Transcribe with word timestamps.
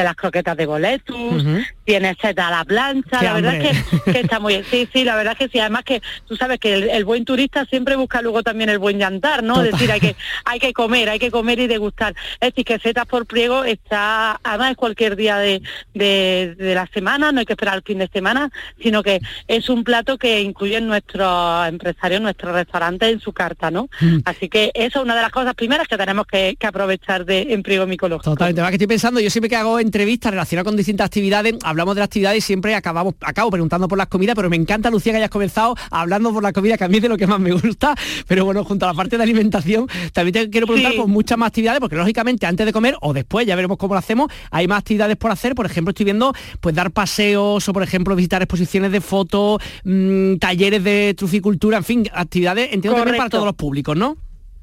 de 0.00 0.04
las 0.04 0.16
croquetas 0.16 0.56
de 0.56 0.66
boletus, 0.66 1.44
tienes 1.84 2.16
seta 2.20 2.48
a 2.48 2.50
la 2.50 2.64
plancha, 2.64 3.22
la 3.22 3.34
verdad 3.34 3.54
es 3.56 3.84
que, 4.04 4.20
está 4.20 4.38
muy 4.38 4.62
sí, 4.70 4.88
sí, 4.92 5.04
la 5.04 5.16
verdad 5.16 5.32
es 5.32 5.38
que 5.38 5.52
sí, 5.52 5.58
además 5.58 5.84
que 5.84 6.02
tú 6.26 6.36
sabes 6.36 6.58
que 6.58 6.74
el, 6.74 7.04
buen 7.04 7.24
turista 7.24 7.64
siempre 7.64 7.96
busca 7.96 8.22
luego 8.22 8.42
también 8.42 8.70
el 8.70 8.78
buen 8.78 8.98
llantar, 8.98 9.42
¿no? 9.42 9.62
Es 9.62 9.72
decir, 9.72 9.90
hay 9.90 10.00
que, 10.00 10.16
hay 10.44 10.60
que 10.60 10.72
comer, 10.72 11.08
hay 11.08 11.18
que 11.18 11.30
comer 11.30 11.58
y 11.58 11.66
degustar. 11.66 12.14
Es 12.40 12.50
decir, 12.50 12.64
que 12.64 12.78
setas 12.78 13.06
por 13.06 13.26
priego 13.26 13.64
está, 13.64 14.38
además 14.42 14.72
es 14.72 14.76
cualquier 14.76 15.16
día 15.16 15.38
de, 15.38 15.62
de, 15.94 16.74
la 16.74 16.86
semana, 16.92 17.32
no 17.32 17.40
hay 17.40 17.46
que 17.46 17.54
esperar 17.54 17.76
el 17.76 17.82
fin 17.82 17.98
de 17.98 18.08
semana, 18.08 18.50
sino 18.82 19.02
que 19.02 19.20
es 19.48 19.68
un 19.68 19.84
plato 19.84 20.18
que 20.18 20.40
incluye 20.40 20.80
nuestros 20.80 21.68
empresarios, 21.68 22.20
nuestros 22.20 22.52
restaurantes 22.52 23.12
en 23.12 23.20
su 23.20 23.32
carta, 23.32 23.70
¿no? 23.70 23.88
Mm. 24.00 24.18
Así 24.24 24.48
que 24.48 24.70
eso 24.74 24.98
es 24.98 25.04
una 25.04 25.16
de 25.16 25.22
las 25.22 25.32
cosas 25.32 25.54
primeras 25.54 25.88
que 25.88 25.96
tenemos 25.96 26.26
que, 26.26 26.56
aprovechar 26.62 27.24
de 27.24 27.52
en 27.52 27.62
priego 27.62 27.86
micológico. 27.86 28.30
Totalmente, 28.30 28.62
que 28.62 28.74
estoy 28.74 28.86
pensando, 28.86 29.18
yo 29.18 29.30
siempre 29.30 29.48
que 29.48 29.56
hago 29.56 29.80
entrevistas 29.80 30.30
relacionadas 30.30 30.66
con 30.66 30.76
distintas 30.76 31.06
actividades, 31.06 31.54
hablamos 31.80 31.94
de 31.96 32.00
las 32.00 32.06
actividades 32.06 32.38
y 32.38 32.40
siempre 32.42 32.74
acabamos, 32.74 33.14
acabo 33.20 33.50
preguntando 33.50 33.88
por 33.88 33.98
las 33.98 34.08
comidas, 34.08 34.36
pero 34.36 34.50
me 34.50 34.56
encanta, 34.56 34.90
Lucía, 34.90 35.12
que 35.12 35.18
hayas 35.18 35.30
comenzado 35.30 35.74
hablando 35.90 36.32
por 36.32 36.42
la 36.42 36.52
comida, 36.52 36.76
que 36.76 36.84
a 36.84 36.88
mí 36.88 36.96
es 36.96 37.02
de 37.02 37.08
lo 37.08 37.16
que 37.16 37.26
más 37.26 37.40
me 37.40 37.52
gusta, 37.52 37.94
pero 38.26 38.44
bueno, 38.44 38.64
junto 38.64 38.86
a 38.86 38.88
la 38.88 38.94
parte 38.94 39.16
de 39.16 39.22
alimentación, 39.22 39.86
también 40.12 40.32
te 40.32 40.50
quiero 40.50 40.66
preguntar 40.66 40.94
por 40.94 41.06
muchas 41.08 41.38
más 41.38 41.48
actividades, 41.48 41.80
porque 41.80 41.96
lógicamente 41.96 42.46
antes 42.46 42.66
de 42.66 42.72
comer 42.72 42.96
o 43.00 43.12
después, 43.12 43.46
ya 43.46 43.56
veremos 43.56 43.78
cómo 43.78 43.94
lo 43.94 43.98
hacemos, 43.98 44.30
hay 44.50 44.68
más 44.68 44.78
actividades 44.80 45.16
por 45.16 45.30
hacer, 45.30 45.54
por 45.54 45.66
ejemplo, 45.66 45.90
estoy 45.90 46.04
viendo 46.04 46.32
pues 46.60 46.74
dar 46.74 46.90
paseos 46.90 47.68
o 47.68 47.72
por 47.72 47.82
ejemplo 47.82 48.14
visitar 48.14 48.42
exposiciones 48.42 48.92
de 48.92 49.00
fotos, 49.00 49.60
mm, 49.84 50.36
talleres 50.36 50.82
de 50.84 51.14
truficultura, 51.16 51.78
en 51.78 51.84
fin, 51.84 52.08
actividades, 52.12 52.72
entiendo 52.72 52.96
también 52.98 53.16
para 53.16 53.30
todos 53.30 53.44
los 53.44 53.54
públicos, 53.54 53.96
¿no? 53.96 54.16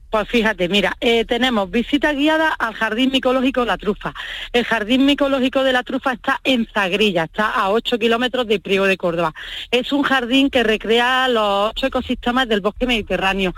Pues 0.09 0.29
fíjate, 0.29 0.69
mira, 0.69 0.95
eh, 1.01 1.25
tenemos 1.25 1.69
visita 1.69 2.13
guiada 2.13 2.53
al 2.53 2.73
Jardín 2.73 3.11
Micológico 3.11 3.65
la 3.65 3.77
Trufa. 3.77 4.13
El 4.53 4.63
Jardín 4.63 5.05
Micológico 5.05 5.65
de 5.65 5.73
la 5.73 5.83
Trufa 5.83 6.13
está 6.13 6.39
en 6.45 6.65
Zagrilla, 6.73 7.25
está 7.25 7.49
a 7.49 7.71
8 7.71 7.99
kilómetros 7.99 8.47
de 8.47 8.61
Priego 8.61 8.87
de 8.87 8.95
Córdoba. 8.95 9.33
Es 9.69 9.91
un 9.91 10.03
jardín 10.03 10.49
que 10.49 10.63
recrea 10.63 11.27
los 11.27 11.71
ocho 11.71 11.87
ecosistemas 11.87 12.47
del 12.47 12.61
bosque 12.61 12.87
mediterráneo. 12.87 13.53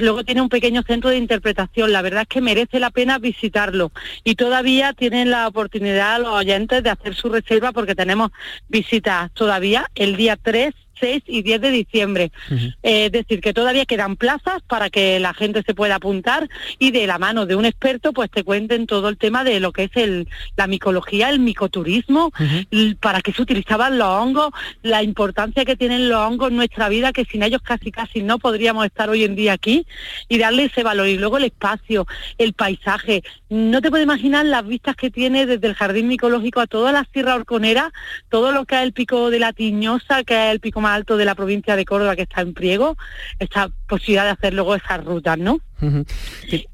luego 0.00 0.24
tiene 0.24 0.40
un 0.40 0.48
pequeño 0.48 0.82
centro 0.82 1.10
de 1.10 1.18
interpretación. 1.18 1.92
La 1.92 2.02
verdad 2.02 2.22
es 2.22 2.28
que 2.28 2.40
merece 2.40 2.80
la 2.80 2.90
pena 2.90 3.18
visitarlo. 3.18 3.92
Y 4.24 4.34
todavía 4.34 4.94
tienen 4.94 5.30
la 5.30 5.46
oportunidad 5.46 6.20
los 6.20 6.32
oyentes 6.32 6.82
de 6.82 6.90
hacer 6.90 7.14
su 7.14 7.28
reserva 7.28 7.70
porque 7.70 7.94
tenemos 7.94 8.32
visitas 8.68 9.30
todavía 9.32 9.88
el 9.94 10.16
día 10.16 10.36
3 10.36 10.74
6 10.98 11.22
y 11.26 11.42
10 11.42 11.60
de 11.60 11.70
diciembre. 11.70 12.32
Eh, 12.82 13.06
es 13.06 13.12
decir, 13.12 13.40
que 13.40 13.52
todavía 13.52 13.86
quedan 13.86 14.16
plazas 14.16 14.62
para 14.66 14.90
que 14.90 15.20
la 15.20 15.34
gente 15.34 15.62
se 15.66 15.74
pueda 15.74 15.96
apuntar 15.96 16.48
y 16.78 16.90
de 16.90 17.06
la 17.06 17.18
mano 17.18 17.46
de 17.46 17.56
un 17.56 17.64
experto 17.64 18.12
pues 18.12 18.30
te 18.30 18.44
cuenten 18.44 18.86
todo 18.86 19.08
el 19.08 19.16
tema 19.16 19.44
de 19.44 19.60
lo 19.60 19.72
que 19.72 19.84
es 19.84 19.90
el, 19.94 20.28
la 20.56 20.66
micología, 20.66 21.30
el 21.30 21.40
micoturismo, 21.40 22.32
para 23.00 23.20
qué 23.20 23.32
se 23.32 23.42
utilizaban 23.42 23.98
los 23.98 24.08
hongos, 24.08 24.50
la 24.82 25.02
importancia 25.02 25.64
que 25.64 25.76
tienen 25.76 26.08
los 26.08 26.18
hongos 26.18 26.50
en 26.50 26.56
nuestra 26.56 26.88
vida, 26.88 27.12
que 27.12 27.24
sin 27.24 27.42
ellos 27.42 27.62
casi 27.62 27.90
casi 27.90 28.22
no 28.22 28.38
podríamos 28.38 28.86
estar 28.86 29.08
hoy 29.10 29.24
en 29.24 29.34
día 29.34 29.52
aquí 29.52 29.86
y 30.28 30.38
darle 30.38 30.64
ese 30.64 30.82
valor. 30.82 31.08
Y 31.08 31.18
luego 31.18 31.38
el 31.38 31.44
espacio, 31.44 32.06
el 32.38 32.52
paisaje. 32.52 33.22
No 33.48 33.80
te 33.80 33.90
puedes 33.90 34.04
imaginar 34.04 34.46
las 34.46 34.66
vistas 34.66 34.96
que 34.96 35.10
tiene 35.10 35.46
desde 35.46 35.66
el 35.66 35.74
jardín 35.74 36.08
micológico 36.08 36.60
a 36.60 36.66
toda 36.66 36.92
la 36.92 37.06
Sierra 37.12 37.34
Orconera, 37.34 37.92
todo 38.28 38.52
lo 38.52 38.64
que 38.64 38.76
es 38.76 38.82
el 38.82 38.92
pico 38.92 39.30
de 39.30 39.38
la 39.38 39.52
Tiñosa, 39.52 40.24
que 40.24 40.48
es 40.48 40.52
el 40.52 40.60
pico 40.60 40.80
más 40.84 40.96
alto 40.96 41.16
de 41.16 41.24
la 41.24 41.34
provincia 41.34 41.74
de 41.74 41.84
Córdoba 41.84 42.14
que 42.14 42.22
está 42.22 42.42
en 42.42 42.54
Priego, 42.54 42.96
esta 43.38 43.70
posibilidad 43.88 44.24
de 44.24 44.30
hacer 44.30 44.54
luego 44.54 44.74
esas 44.74 45.02
rutas, 45.04 45.38
¿no? 45.38 45.58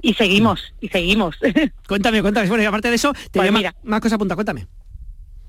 Y 0.03 0.15
seguimos, 0.15 0.75
y 0.81 0.89
seguimos. 0.89 1.37
Cuéntame, 1.89 2.21
cuéntame. 2.21 2.49
Bueno, 2.49 2.63
y 2.63 2.67
aparte 2.67 2.89
de 2.89 2.97
eso, 2.97 3.13
te 3.31 3.41
pues 3.41 3.51
más, 3.51 3.65
más 3.83 4.01
cosas 4.01 4.17
apunta, 4.17 4.35
cuéntame. 4.35 4.67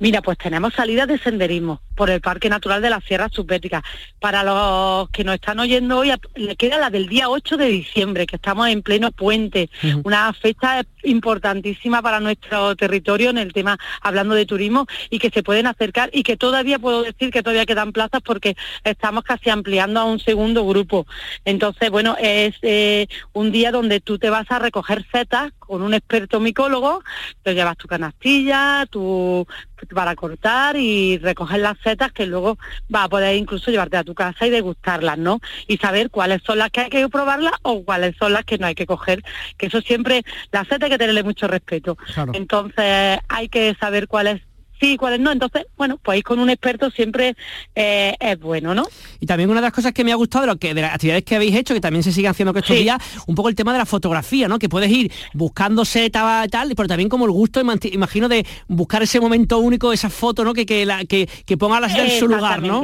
Mira, 0.01 0.23
pues 0.23 0.39
tenemos 0.39 0.73
salidas 0.73 1.07
de 1.07 1.19
senderismo 1.19 1.79
por 1.95 2.09
el 2.09 2.21
Parque 2.21 2.49
Natural 2.49 2.81
de 2.81 2.89
la 2.89 3.01
Sierra 3.01 3.29
Subética. 3.31 3.83
Para 4.19 4.43
los 4.43 5.07
que 5.11 5.23
nos 5.23 5.35
están 5.35 5.59
oyendo 5.59 5.99
hoy, 5.99 6.11
le 6.33 6.55
queda 6.55 6.79
la 6.79 6.89
del 6.89 7.07
día 7.07 7.29
8 7.29 7.55
de 7.55 7.67
diciembre, 7.67 8.25
que 8.25 8.37
estamos 8.37 8.67
en 8.67 8.81
pleno 8.81 9.11
puente, 9.11 9.69
una 10.03 10.33
fecha 10.33 10.81
importantísima 11.03 12.01
para 12.01 12.19
nuestro 12.19 12.75
territorio 12.75 13.29
en 13.29 13.37
el 13.37 13.53
tema, 13.53 13.77
hablando 14.01 14.35
de 14.35 14.45
turismo, 14.45 14.87
y 15.09 15.19
que 15.19 15.29
se 15.29 15.43
pueden 15.43 15.67
acercar 15.67 16.09
y 16.13 16.23
que 16.23 16.37
todavía 16.37 16.79
puedo 16.79 17.03
decir 17.03 17.31
que 17.31 17.43
todavía 17.43 17.65
quedan 17.65 17.91
plazas 17.91 18.21
porque 18.23 18.55
estamos 18.83 19.23
casi 19.23 19.49
ampliando 19.49 19.99
a 19.99 20.05
un 20.05 20.19
segundo 20.19 20.65
grupo. 20.65 21.05
Entonces, 21.45 21.89
bueno, 21.89 22.15
es 22.19 22.55
eh, 22.61 23.07
un 23.33 23.51
día 23.51 23.71
donde 23.71 23.99
tú 23.99 24.19
te 24.19 24.29
vas 24.29 24.49
a 24.49 24.59
recoger 24.59 25.05
setas 25.11 25.51
con 25.59 25.81
un 25.81 25.93
experto 25.93 26.39
micólogo, 26.39 27.03
te 27.43 27.53
llevas 27.53 27.77
tu 27.77 27.87
canastilla, 27.87 28.85
tu 28.89 29.47
para 29.87 30.15
cortar 30.15 30.75
y 30.77 31.17
recoger 31.17 31.59
las 31.59 31.77
setas 31.79 32.11
que 32.11 32.25
luego 32.25 32.57
va 32.93 33.03
a 33.03 33.09
poder 33.09 33.35
incluso 33.35 33.71
llevarte 33.71 33.97
a 33.97 34.03
tu 34.03 34.13
casa 34.13 34.45
y 34.45 34.49
degustarlas, 34.49 35.17
¿no? 35.17 35.39
Y 35.67 35.77
saber 35.77 36.09
cuáles 36.09 36.41
son 36.43 36.59
las 36.59 36.69
que 36.71 36.81
hay 36.81 36.89
que 36.89 37.09
probarlas 37.09 37.53
o 37.63 37.83
cuáles 37.83 38.15
son 38.17 38.33
las 38.33 38.45
que 38.45 38.57
no 38.57 38.67
hay 38.67 38.75
que 38.75 38.85
coger, 38.85 39.23
que 39.57 39.67
eso 39.67 39.81
siempre, 39.81 40.23
la 40.51 40.65
seta 40.65 40.85
hay 40.85 40.90
que 40.91 40.97
tenerle 40.97 41.23
mucho 41.23 41.47
respeto. 41.47 41.97
Entonces 42.33 43.19
hay 43.27 43.49
que 43.49 43.75
saber 43.79 44.07
cuáles 44.07 44.41
sí, 44.81 44.97
cuáles 44.97 45.19
no. 45.19 45.31
Entonces, 45.31 45.67
bueno, 45.77 45.97
pues 46.03 46.17
ir 46.17 46.23
con 46.23 46.39
un 46.39 46.49
experto 46.49 46.89
siempre 46.89 47.35
eh, 47.75 48.15
es 48.19 48.39
bueno, 48.39 48.73
¿no? 48.73 48.87
Y 49.19 49.27
también 49.27 49.49
una 49.49 49.61
de 49.61 49.67
las 49.67 49.73
cosas 49.73 49.93
que 49.93 50.03
me 50.03 50.11
ha 50.11 50.15
gustado 50.15 50.45
de, 50.45 50.51
lo 50.51 50.57
que, 50.57 50.73
de 50.73 50.81
las 50.81 50.95
actividades 50.95 51.23
que 51.23 51.35
habéis 51.35 51.55
hecho, 51.55 51.73
que 51.73 51.79
también 51.79 52.03
se 52.03 52.11
sigue 52.11 52.27
haciendo 52.27 52.51
que 52.51 52.59
estos 52.59 52.75
días, 52.75 52.97
un 53.27 53.35
poco 53.35 53.47
el 53.47 53.55
tema 53.55 53.71
de 53.71 53.77
la 53.77 53.85
fotografía, 53.85 54.47
¿no? 54.47 54.59
Que 54.59 54.67
puedes 54.67 54.91
ir 54.91 55.11
buscando 55.33 55.85
seta 55.85 56.45
tal, 56.49 56.73
pero 56.75 56.87
también 56.87 57.07
como 57.07 57.25
el 57.25 57.31
gusto, 57.31 57.61
imagino, 57.61 58.27
de 58.27 58.45
buscar 58.67 59.03
ese 59.03 59.19
momento 59.19 59.59
único, 59.59 59.93
esa 59.93 60.09
foto, 60.09 60.43
¿no? 60.43 60.53
Que, 60.53 60.65
que, 60.65 60.85
la, 60.85 61.05
que, 61.05 61.29
que 61.45 61.57
ponga 61.57 61.79
la 61.79 61.87
en 61.87 62.19
su 62.19 62.27
lugar, 62.27 62.61
¿no? 62.61 62.83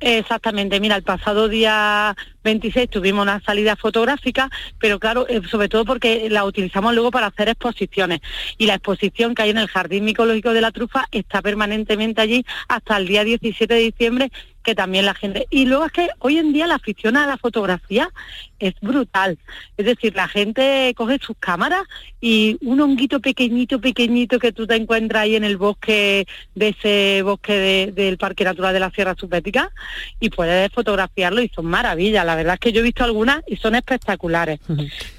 Exactamente, 0.00 0.80
mira, 0.80 0.96
el 0.96 1.02
pasado 1.02 1.48
día 1.48 2.14
26 2.42 2.90
tuvimos 2.90 3.22
una 3.22 3.40
salida 3.40 3.74
fotográfica, 3.74 4.50
pero 4.78 4.98
claro, 4.98 5.26
eh, 5.28 5.40
sobre 5.50 5.68
todo 5.68 5.84
porque 5.84 6.28
la 6.28 6.44
utilizamos 6.44 6.94
luego 6.94 7.10
para 7.10 7.28
hacer 7.28 7.48
exposiciones. 7.48 8.20
Y 8.58 8.66
la 8.66 8.74
exposición 8.74 9.34
que 9.34 9.42
hay 9.42 9.50
en 9.50 9.58
el 9.58 9.68
Jardín 9.68 10.04
Micológico 10.04 10.52
de 10.52 10.60
la 10.60 10.72
Trufa 10.72 11.06
está 11.10 11.40
permanentemente 11.40 12.20
allí 12.20 12.44
hasta 12.68 12.96
el 12.98 13.06
día 13.06 13.24
17 13.24 13.72
de 13.72 13.80
diciembre 13.80 14.30
que 14.64 14.74
también 14.74 15.06
la 15.06 15.14
gente... 15.14 15.46
Y 15.50 15.66
luego 15.66 15.84
es 15.84 15.92
que 15.92 16.08
hoy 16.18 16.38
en 16.38 16.52
día 16.52 16.66
la 16.66 16.76
afición 16.76 17.16
a 17.16 17.26
la 17.26 17.36
fotografía 17.36 18.10
es 18.58 18.74
brutal. 18.80 19.38
Es 19.76 19.86
decir, 19.86 20.16
la 20.16 20.26
gente 20.26 20.92
coge 20.96 21.18
sus 21.20 21.36
cámaras 21.38 21.82
y 22.20 22.56
un 22.62 22.80
honguito 22.80 23.20
pequeñito, 23.20 23.80
pequeñito 23.80 24.38
que 24.38 24.52
tú 24.52 24.66
te 24.66 24.74
encuentras 24.74 25.24
ahí 25.24 25.36
en 25.36 25.44
el 25.44 25.58
bosque 25.58 26.26
de 26.54 26.68
ese 26.68 27.22
bosque 27.22 27.92
del 27.94 28.16
Parque 28.16 28.44
Natural 28.44 28.72
de 28.72 28.80
la 28.80 28.90
Sierra 28.90 29.14
Subética 29.14 29.70
y 30.18 30.30
puedes 30.30 30.72
fotografiarlo 30.72 31.42
y 31.42 31.50
son 31.54 31.66
maravillas. 31.66 32.24
La 32.24 32.34
verdad 32.34 32.54
es 32.54 32.60
que 32.60 32.72
yo 32.72 32.80
he 32.80 32.84
visto 32.84 33.04
algunas 33.04 33.42
y 33.46 33.56
son 33.56 33.74
espectaculares. 33.74 34.60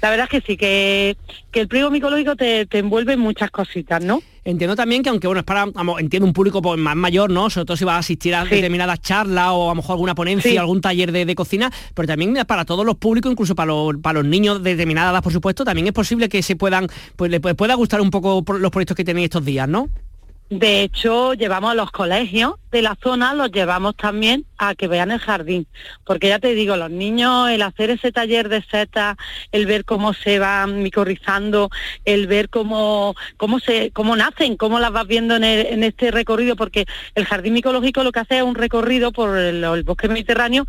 La 0.02 0.10
verdad 0.10 0.28
es 0.30 0.40
que 0.40 0.46
sí, 0.46 0.56
que, 0.56 1.16
que 1.52 1.60
el 1.60 1.68
pliego 1.68 1.90
micológico 1.90 2.34
te, 2.34 2.66
te 2.66 2.78
envuelve 2.78 3.16
muchas 3.16 3.50
cositas, 3.50 4.02
¿no? 4.02 4.20
Entiendo 4.46 4.76
también 4.76 5.02
que 5.02 5.08
aunque 5.08 5.26
bueno, 5.26 5.40
es 5.40 5.44
para, 5.44 5.66
entiendo 5.98 6.24
un 6.24 6.32
público 6.32 6.62
pues, 6.62 6.78
más 6.78 6.94
mayor, 6.94 7.30
¿no? 7.30 7.50
Sobre 7.50 7.64
todo 7.64 7.76
si 7.76 7.84
va 7.84 7.96
a 7.96 7.98
asistir 7.98 8.32
a 8.32 8.44
determinadas 8.44 9.00
charlas 9.00 9.48
o 9.50 9.64
a 9.64 9.68
lo 9.70 9.74
mejor 9.74 9.94
alguna 9.94 10.14
ponencia, 10.14 10.60
algún 10.60 10.80
taller 10.80 11.10
de, 11.10 11.34
cocina, 11.34 11.72
pero 11.94 12.06
también 12.06 12.38
para 12.46 12.64
todos 12.64 12.86
los 12.86 12.94
públicos, 12.94 13.32
incluso 13.32 13.56
para 13.56 13.66
los, 13.66 13.96
para 13.96 14.20
los 14.20 14.24
niños 14.24 14.62
de 14.62 14.70
determinadas 14.70 15.12
edad, 15.12 15.22
por 15.24 15.32
supuesto, 15.32 15.64
también 15.64 15.88
es 15.88 15.92
posible 15.92 16.28
que 16.28 16.44
se 16.44 16.54
puedan, 16.54 16.86
pues 17.16 17.28
les 17.28 17.40
pueda 17.40 17.74
gustar 17.74 18.00
un 18.00 18.10
poco 18.10 18.44
los 18.56 18.70
proyectos 18.70 18.96
que 18.96 19.04
tenéis 19.04 19.24
estos 19.24 19.44
días, 19.44 19.68
¿no? 19.68 19.88
De 20.48 20.82
hecho, 20.82 21.34
llevamos 21.34 21.72
a 21.72 21.74
los 21.74 21.90
colegios 21.90 22.54
de 22.76 22.82
la 22.82 22.94
zona, 23.02 23.32
los 23.32 23.50
llevamos 23.50 23.96
también 23.96 24.44
a 24.58 24.74
que 24.74 24.86
vean 24.86 25.10
el 25.10 25.18
jardín, 25.18 25.66
porque 26.04 26.28
ya 26.28 26.38
te 26.38 26.54
digo, 26.54 26.76
los 26.76 26.90
niños, 26.90 27.48
el 27.48 27.62
hacer 27.62 27.88
ese 27.88 28.12
taller 28.12 28.50
de 28.50 28.62
setas, 28.62 29.16
el 29.50 29.64
ver 29.64 29.86
cómo 29.86 30.12
se 30.12 30.38
van 30.38 30.82
micorrizando, 30.82 31.70
el 32.04 32.26
ver 32.26 32.50
cómo, 32.50 33.14
cómo, 33.38 33.60
se, 33.60 33.92
cómo 33.92 34.14
nacen, 34.14 34.58
cómo 34.58 34.78
las 34.78 34.92
vas 34.92 35.06
viendo 35.06 35.36
en, 35.36 35.82
este 35.84 36.10
recorrido, 36.10 36.54
porque 36.54 36.84
el 37.14 37.24
jardín 37.24 37.54
micológico 37.54 38.04
lo 38.04 38.12
que 38.12 38.20
hace 38.20 38.36
es 38.36 38.42
un 38.42 38.54
recorrido 38.54 39.10
por 39.10 39.38
el 39.38 39.82
bosque 39.82 40.08
mediterráneo 40.08 40.66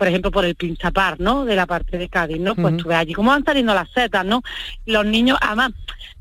por 0.00 0.08
ejemplo, 0.08 0.30
por 0.30 0.46
el 0.46 0.54
Pinchapar, 0.54 1.20
¿no? 1.20 1.44
De 1.44 1.54
la 1.54 1.66
parte 1.66 1.98
de 1.98 2.08
Cádiz, 2.08 2.40
¿no? 2.40 2.54
Pues 2.54 2.74
tú 2.78 2.88
ves 2.88 2.96
allí 2.96 3.12
cómo 3.12 3.32
van 3.32 3.44
saliendo 3.44 3.74
las 3.74 3.90
setas, 3.90 4.24
¿no? 4.24 4.40
Los 4.86 5.04
niños, 5.04 5.36
además, 5.42 5.72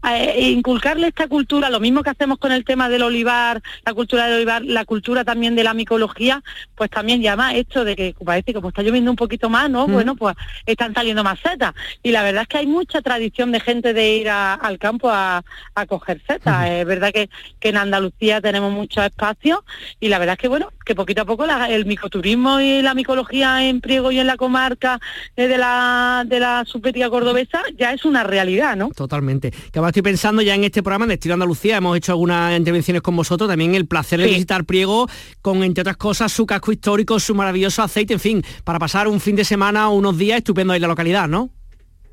eh, 0.03 0.49
inculcarle 0.51 1.07
esta 1.07 1.29
cultura, 1.29 1.69
lo 1.69 1.79
mismo 1.79 2.03
que 2.03 2.09
hacemos 2.09 2.39
con 2.39 2.51
el 2.51 2.65
tema 2.65 2.89
del 2.89 3.03
olivar, 3.03 3.61
la 3.85 3.93
cultura 3.93 4.25
del 4.25 4.35
olivar, 4.35 4.65
la 4.65 4.83
cultura 4.83 5.23
también 5.29 5.55
de 5.55 5.63
la 5.63 5.75
micología, 5.75 6.41
pues 6.73 6.89
también 6.89 7.21
llama 7.21 7.53
esto 7.53 7.85
de 7.85 7.95
que 7.95 8.15
parece 8.25 8.51
como 8.51 8.69
está 8.69 8.81
lloviendo 8.81 9.11
un 9.11 9.15
poquito 9.15 9.47
más, 9.47 9.69
¿no? 9.69 9.85
Bueno, 9.85 10.15
pues 10.15 10.35
están 10.65 10.91
saliendo 10.95 11.23
más 11.23 11.39
setas. 11.39 11.75
Y 12.01 12.09
la 12.09 12.23
verdad 12.23 12.41
es 12.41 12.47
que 12.47 12.57
hay 12.57 12.65
mucha 12.65 13.03
tradición 13.03 13.51
de 13.51 13.59
gente 13.59 13.93
de 13.93 14.17
ir 14.17 14.29
al 14.29 14.79
campo 14.79 15.11
a, 15.11 15.43
coger 15.87 16.19
setas. 16.27 16.67
Es 16.67 16.85
verdad 16.85 17.11
que, 17.13 17.29
que 17.59 17.69
en 17.69 17.77
Andalucía 17.77 18.41
tenemos 18.41 18.73
muchos 18.73 19.05
espacios 19.05 19.59
y 19.99 20.09
la 20.09 20.17
verdad 20.17 20.33
es 20.33 20.39
que 20.39 20.47
bueno, 20.47 20.71
que 20.83 20.95
poquito 20.95 21.21
a 21.21 21.25
poco 21.25 21.45
el 21.45 21.85
micoturismo 21.85 22.59
y 22.59 22.81
la 22.81 22.95
micología 22.95 23.67
en 23.67 23.81
Priego 23.81 24.11
y 24.11 24.19
en 24.19 24.25
la 24.25 24.35
comarca 24.35 24.99
eh, 25.35 25.47
de 25.47 25.57
la 25.59 26.25
de 26.27 26.39
la 26.39 26.63
subética 26.65 27.09
cordobesa 27.09 27.61
ya 27.77 27.93
es 27.93 28.03
una 28.03 28.23
realidad, 28.23 28.75
¿no? 28.75 28.89
Totalmente. 28.89 29.51
Que 29.51 29.77
ahora 29.77 29.89
estoy 29.89 30.01
pensando 30.01 30.41
ya 30.41 30.55
en 30.55 30.63
este 30.63 30.81
programa 30.81 31.05
de 31.05 31.13
Estilo 31.13 31.35
Andalucía, 31.35 31.77
hemos 31.77 31.95
hecho 31.95 32.13
algunas 32.13 32.57
intervenciones 32.57 33.03
con 33.03 33.15
vosotros, 33.15 33.47
también 33.47 33.75
el 33.75 33.85
placer 33.85 34.19
de 34.19 34.27
visitar 34.27 34.65
Priego 34.65 35.07
con, 35.41 35.63
entre 35.63 35.81
otras 35.81 35.97
cosas, 35.97 36.31
su 36.31 36.45
casco 36.45 36.71
histórico, 36.71 37.19
su 37.19 37.35
maravilloso 37.35 37.81
aceite, 37.81 38.13
en 38.13 38.19
fin, 38.19 38.43
para 38.63 38.79
pasar 38.79 39.07
un 39.07 39.19
fin 39.19 39.35
de 39.35 39.45
semana 39.45 39.89
o 39.89 39.93
unos 39.93 40.17
días 40.17 40.37
estupendo 40.37 40.73
en 40.73 40.81
la 40.81 40.87
localidad, 40.87 41.27
¿no? 41.27 41.49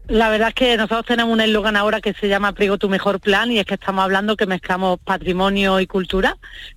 La 0.08 0.28
verdad 0.28 0.50
es 0.50 0.54
que 0.54 0.76
nosotros 0.76 1.04
tenemos 1.04 1.32
un 1.32 1.40
eslogan 1.40 1.74
ahora 1.74 2.00
que 2.00 2.14
se 2.14 2.28
llama 2.28 2.52
Priego 2.52 2.78
tu 2.78 2.88
mejor 2.88 3.18
plan 3.18 3.50
y 3.50 3.58
es 3.58 3.66
que 3.66 3.74
estamos 3.74 4.04
hablando 4.04 4.36
que 4.36 4.46
mezclamos 4.46 5.00
patrimonio 5.00 5.80
y 5.80 5.88
cultura, 5.88 6.36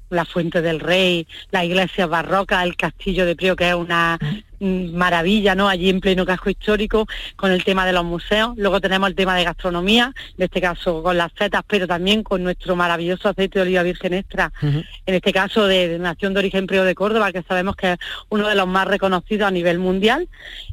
la 0.09 0.25
Fuente 0.25 0.63
del 0.63 0.79
Rey, 0.79 1.27
la 1.51 1.63
iglesia 1.63 2.07
barroca, 2.07 2.63
el 2.63 2.75
castillo 2.75 3.27
de 3.27 3.35
Priego 3.35 3.55
que 3.55 3.69
es 3.69 3.75
una 3.75 4.17
maravilla, 4.59 5.55
¿no? 5.55 5.69
Allí 5.69 5.89
en 5.89 6.01
pleno 6.01 6.25
casco 6.25 6.49
histórico, 6.49 7.07
con 7.35 7.51
el 7.51 7.63
tema 7.63 7.85
de 7.85 7.93
los 7.93 8.03
museos. 8.03 8.53
Luego 8.57 8.81
tenemos 8.81 9.09
el 9.09 9.15
tema 9.15 9.35
de 9.35 9.43
gastronomía, 9.43 10.13
en 10.37 10.43
este 10.43 10.61
caso 10.61 11.01
con 11.03 11.17
las 11.17 11.31
setas, 11.37 11.63
pero 11.67 11.87
también 11.87 12.23
con 12.23 12.43
nuestro 12.43 12.75
maravilloso 12.75 13.29
aceite 13.29 13.59
de 13.59 13.63
oliva 13.63 13.83
virgen 13.83 14.13
extra, 14.13 14.51
en 14.61 14.85
este 15.05 15.31
caso 15.31 15.67
de, 15.67 15.97
Nación 15.99 16.33
de 16.33 16.39
Origen 16.39 16.67
Priego 16.67 16.85
de 16.85 16.95
Córdoba, 16.95 17.31
que 17.31 17.43
sabemos 17.43 17.75
que 17.75 17.93
es 17.93 17.97
uno 18.29 18.47
de 18.47 18.55
los 18.55 18.67
más 18.67 18.87
reconocidos 18.87 19.47
a 19.47 19.51
nivel 19.51 19.79
mundial, 19.79 20.27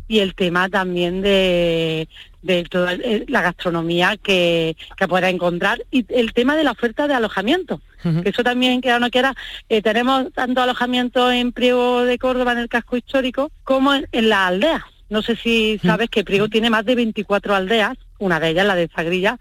y 0.09 0.21
el 0.21 0.35
tema 0.35 0.69
también 0.69 1.23
de 1.23 2.09
de 2.47 2.65
toda 2.65 2.95
eh, 2.95 3.25
la 3.29 3.43
gastronomía 3.43 4.17
que, 4.17 4.77
que 4.97 5.09
pueda 5.09 5.29
encontrar 5.29 5.85
y 5.91 6.07
el 6.09 6.33
tema 6.33 6.57
de 6.57 6.65
la 6.65 6.71
oferta 6.71 7.07
de 7.09 7.15
alojamiento. 7.15 7.81
que 8.23 8.29
eso 8.29 8.45
también, 8.45 8.81
que 8.81 8.97
no 9.01 9.11
quiera, 9.11 9.35
eh, 9.69 9.83
tenemos 9.83 10.33
tanto 10.33 10.63
alojamiento 10.63 11.31
en 11.33 11.51
Priego 11.51 12.05
de 12.05 12.19
Córdoba, 12.19 12.53
en 12.53 12.59
el 12.59 12.69
casco 12.69 12.97
histórico, 12.97 13.51
como 13.65 13.95
en, 13.95 14.29
las 14.29 14.49
aldeas. 14.49 14.83
No 15.09 15.23
sé 15.23 15.35
si 15.35 15.81
sabes 15.83 16.09
que 16.09 16.23
Priego 16.23 16.49
tiene 16.49 16.71
más 16.71 16.85
de 16.85 16.95
24 16.95 17.55
aldeas, 17.55 17.97
una 18.19 18.39
de 18.39 18.51
ellas, 18.51 18.67
la 18.67 18.77
de 18.77 18.89
Zagrilla, 18.89 19.39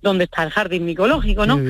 donde 0.00 0.24
está 0.24 0.44
el 0.44 0.50
jardín 0.50 0.84
micológico, 0.84 1.44
¿no? 1.44 1.60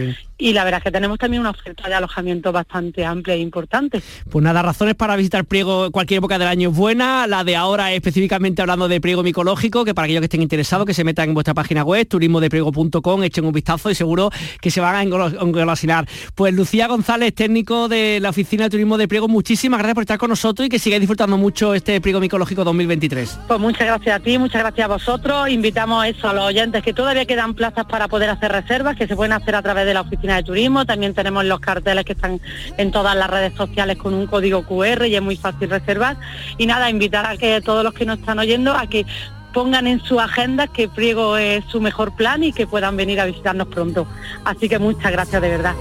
Y 0.44 0.52
la 0.52 0.62
verdad 0.62 0.80
es 0.80 0.84
que 0.84 0.90
tenemos 0.90 1.16
también 1.16 1.40
una 1.40 1.50
oferta 1.52 1.88
de 1.88 1.94
alojamiento 1.94 2.52
bastante 2.52 3.02
amplia 3.02 3.34
e 3.34 3.38
importante. 3.38 4.02
Pues 4.28 4.42
nada, 4.44 4.60
razones 4.60 4.94
para 4.94 5.16
visitar 5.16 5.46
Priego 5.46 5.90
cualquier 5.90 6.18
época 6.18 6.38
del 6.38 6.48
año 6.48 6.68
es 6.68 6.76
buena, 6.76 7.26
la 7.26 7.44
de 7.44 7.56
ahora 7.56 7.94
específicamente 7.94 8.60
hablando 8.60 8.86
de 8.86 9.00
Priego 9.00 9.22
micológico, 9.22 9.86
que 9.86 9.94
para 9.94 10.04
aquellos 10.04 10.20
que 10.20 10.26
estén 10.26 10.42
interesados 10.42 10.84
que 10.84 10.92
se 10.92 11.02
metan 11.02 11.30
en 11.30 11.34
vuestra 11.34 11.54
página 11.54 11.82
web, 11.82 12.06
turismodepriego.com, 12.06 13.24
echen 13.24 13.46
un 13.46 13.52
vistazo 13.52 13.90
y 13.90 13.94
seguro 13.94 14.28
que 14.60 14.70
se 14.70 14.82
van 14.82 14.96
a 14.96 15.02
engolosinar. 15.02 16.06
Pues 16.34 16.52
Lucía 16.52 16.88
González, 16.88 17.34
técnico 17.34 17.88
de 17.88 18.20
la 18.20 18.28
Oficina 18.28 18.64
de 18.64 18.70
Turismo 18.70 18.98
de 18.98 19.08
Priego, 19.08 19.28
muchísimas 19.28 19.78
gracias 19.78 19.94
por 19.94 20.02
estar 20.02 20.18
con 20.18 20.28
nosotros 20.28 20.66
y 20.66 20.68
que 20.68 20.78
sigáis 20.78 21.00
disfrutando 21.00 21.38
mucho 21.38 21.72
este 21.72 22.02
Priego 22.02 22.20
micológico 22.20 22.64
2023. 22.64 23.38
Pues 23.48 23.60
muchas 23.60 23.86
gracias 23.86 24.14
a 24.14 24.20
ti, 24.20 24.36
muchas 24.36 24.60
gracias 24.60 24.84
a 24.84 24.88
vosotros, 24.88 25.48
invitamos 25.48 26.04
eso 26.04 26.28
a 26.28 26.34
los 26.34 26.44
oyentes 26.44 26.82
que 26.82 26.92
todavía 26.92 27.24
quedan 27.24 27.54
plazas 27.54 27.86
para 27.86 28.08
poder 28.08 28.28
hacer 28.28 28.52
reservas, 28.52 28.94
que 28.94 29.06
se 29.06 29.16
pueden 29.16 29.32
hacer 29.32 29.54
a 29.54 29.62
través 29.62 29.86
de 29.86 29.94
la 29.94 30.00
de 30.36 30.42
turismo, 30.42 30.84
también 30.84 31.14
tenemos 31.14 31.44
los 31.44 31.60
carteles 31.60 32.04
que 32.04 32.12
están 32.12 32.40
en 32.76 32.90
todas 32.90 33.16
las 33.16 33.28
redes 33.30 33.54
sociales 33.54 33.96
con 33.96 34.14
un 34.14 34.26
código 34.26 34.64
QR 34.64 35.06
y 35.06 35.14
es 35.14 35.22
muy 35.22 35.36
fácil 35.36 35.70
reservar. 35.70 36.16
Y 36.58 36.66
nada, 36.66 36.90
invitar 36.90 37.26
a 37.26 37.36
que 37.36 37.60
todos 37.60 37.84
los 37.84 37.94
que 37.94 38.04
nos 38.04 38.18
están 38.18 38.38
oyendo 38.38 38.72
a 38.72 38.86
que 38.86 39.06
pongan 39.52 39.86
en 39.86 40.00
su 40.00 40.20
agenda 40.20 40.66
que 40.66 40.88
Priego 40.88 41.36
es 41.36 41.64
su 41.66 41.80
mejor 41.80 42.14
plan 42.16 42.42
y 42.42 42.52
que 42.52 42.66
puedan 42.66 42.96
venir 42.96 43.20
a 43.20 43.24
visitarnos 43.24 43.68
pronto. 43.68 44.06
Así 44.44 44.68
que 44.68 44.78
muchas 44.78 45.12
gracias 45.12 45.40
de 45.40 45.48
verdad. 45.48 45.74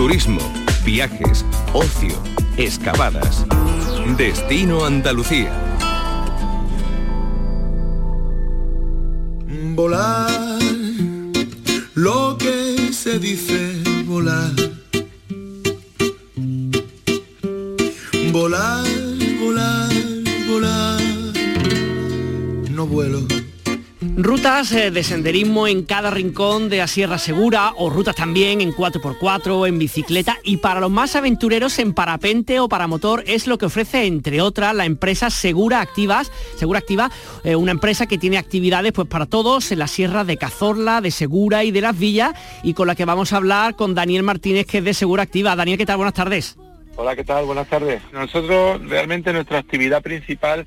Turismo, 0.00 0.40
viajes, 0.82 1.44
ocio, 1.74 2.16
excavadas. 2.56 3.44
Destino 4.16 4.86
Andalucía. 4.86 5.52
Volar, 9.74 10.58
lo 11.92 12.38
que 12.38 12.94
se 12.94 13.18
dice 13.18 13.74
volar. 14.06 14.54
Volar, 18.32 18.88
volar, 19.38 19.92
volar. 20.48 21.02
No 22.70 22.86
vuelo 22.86 23.20
Rutas 24.16 24.72
eh, 24.72 24.90
de 24.90 25.02
senderismo 25.02 25.66
en 25.66 25.84
cada 25.84 26.10
rincón 26.10 26.68
de 26.68 26.78
la 26.78 26.86
Sierra 26.86 27.16
Segura 27.16 27.72
o 27.76 27.90
rutas 27.90 28.16
también 28.16 28.60
en 28.60 28.72
4x4 28.72 29.68
en 29.68 29.78
bicicleta 29.78 30.38
y 30.42 30.58
para 30.58 30.80
los 30.80 30.90
más 30.90 31.16
aventureros 31.16 31.78
en 31.78 31.94
parapente 31.94 32.60
o 32.60 32.68
para 32.68 32.86
motor 32.86 33.22
es 33.26 33.46
lo 33.46 33.56
que 33.56 33.66
ofrece 33.66 34.06
entre 34.06 34.40
otras 34.40 34.74
la 34.74 34.84
empresa 34.84 35.30
Segura 35.30 35.80
Activas, 35.80 36.30
Segura 36.56 36.80
Activa, 36.80 37.10
eh, 37.44 37.56
una 37.56 37.72
empresa 37.72 38.06
que 38.06 38.18
tiene 38.18 38.36
actividades 38.36 38.92
pues 38.92 39.08
para 39.08 39.26
todos 39.26 39.72
en 39.72 39.78
la 39.78 39.86
Sierra 39.86 40.24
de 40.24 40.36
Cazorla, 40.36 41.00
de 41.00 41.10
Segura 41.10 41.64
y 41.64 41.70
de 41.70 41.80
Las 41.80 41.98
Villas 41.98 42.32
y 42.62 42.74
con 42.74 42.88
la 42.88 42.94
que 42.94 43.04
vamos 43.04 43.32
a 43.32 43.36
hablar 43.36 43.76
con 43.76 43.94
Daniel 43.94 44.22
Martínez 44.22 44.66
que 44.66 44.78
es 44.78 44.84
de 44.84 44.94
Segura 44.94 45.22
Activa. 45.22 45.56
Daniel, 45.56 45.78
¿qué 45.78 45.86
tal? 45.86 45.96
Buenas 45.96 46.14
tardes. 46.14 46.56
Hola, 46.96 47.16
¿qué 47.16 47.24
tal? 47.24 47.46
Buenas 47.46 47.68
tardes. 47.68 48.02
Nosotros 48.12 48.86
realmente 48.86 49.32
nuestra 49.32 49.58
actividad 49.58 50.02
principal 50.02 50.66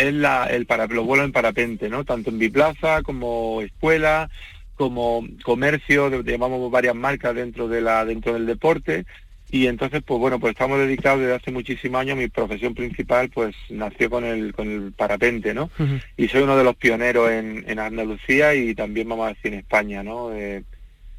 es 0.00 0.14
la, 0.14 0.46
el 0.46 0.66
para, 0.66 0.86
los 0.86 1.04
vuelos 1.04 1.26
en 1.26 1.32
parapente, 1.32 1.88
¿no? 1.88 2.04
Tanto 2.04 2.30
en 2.30 2.38
biplaza 2.38 3.02
como 3.02 3.60
escuela, 3.60 4.30
como 4.74 5.26
comercio, 5.44 6.22
llamamos 6.22 6.70
varias 6.70 6.94
marcas 6.94 7.34
dentro 7.34 7.68
de 7.68 7.80
la 7.82 8.04
dentro 8.04 8.32
del 8.32 8.46
deporte. 8.46 9.04
Y 9.52 9.66
entonces 9.66 10.02
pues 10.06 10.20
bueno 10.20 10.38
pues 10.38 10.52
estamos 10.52 10.78
dedicados 10.78 11.20
desde 11.20 11.34
hace 11.34 11.50
muchísimos 11.50 12.00
años. 12.00 12.16
Mi 12.16 12.28
profesión 12.28 12.74
principal 12.74 13.28
pues 13.30 13.54
nació 13.68 14.08
con 14.08 14.24
el 14.24 14.54
con 14.54 14.70
el 14.70 14.92
parapente 14.92 15.52
no 15.52 15.70
y 16.16 16.28
soy 16.28 16.42
uno 16.42 16.56
de 16.56 16.64
los 16.64 16.76
pioneros 16.76 17.30
en, 17.30 17.64
en 17.68 17.78
Andalucía 17.80 18.54
y 18.54 18.74
también 18.74 19.08
vamos 19.08 19.26
a 19.26 19.34
decir 19.34 19.52
en 19.52 19.58
España 19.58 20.02
no 20.04 20.32
eh, 20.32 20.62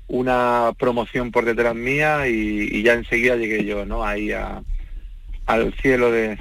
una 0.08 0.72
promoción 0.80 1.32
por 1.32 1.44
detrás 1.46 1.76
mía 1.76 2.28
y, 2.28 2.70
y, 2.72 2.84
ya 2.84 2.94
enseguida 2.94 3.36
llegué 3.36 3.66
yo 3.66 3.86
no 3.86 4.04
ahí 4.06 4.32
a, 4.32 4.64
al 5.46 5.74
cielo 5.82 6.12
de, 6.12 6.38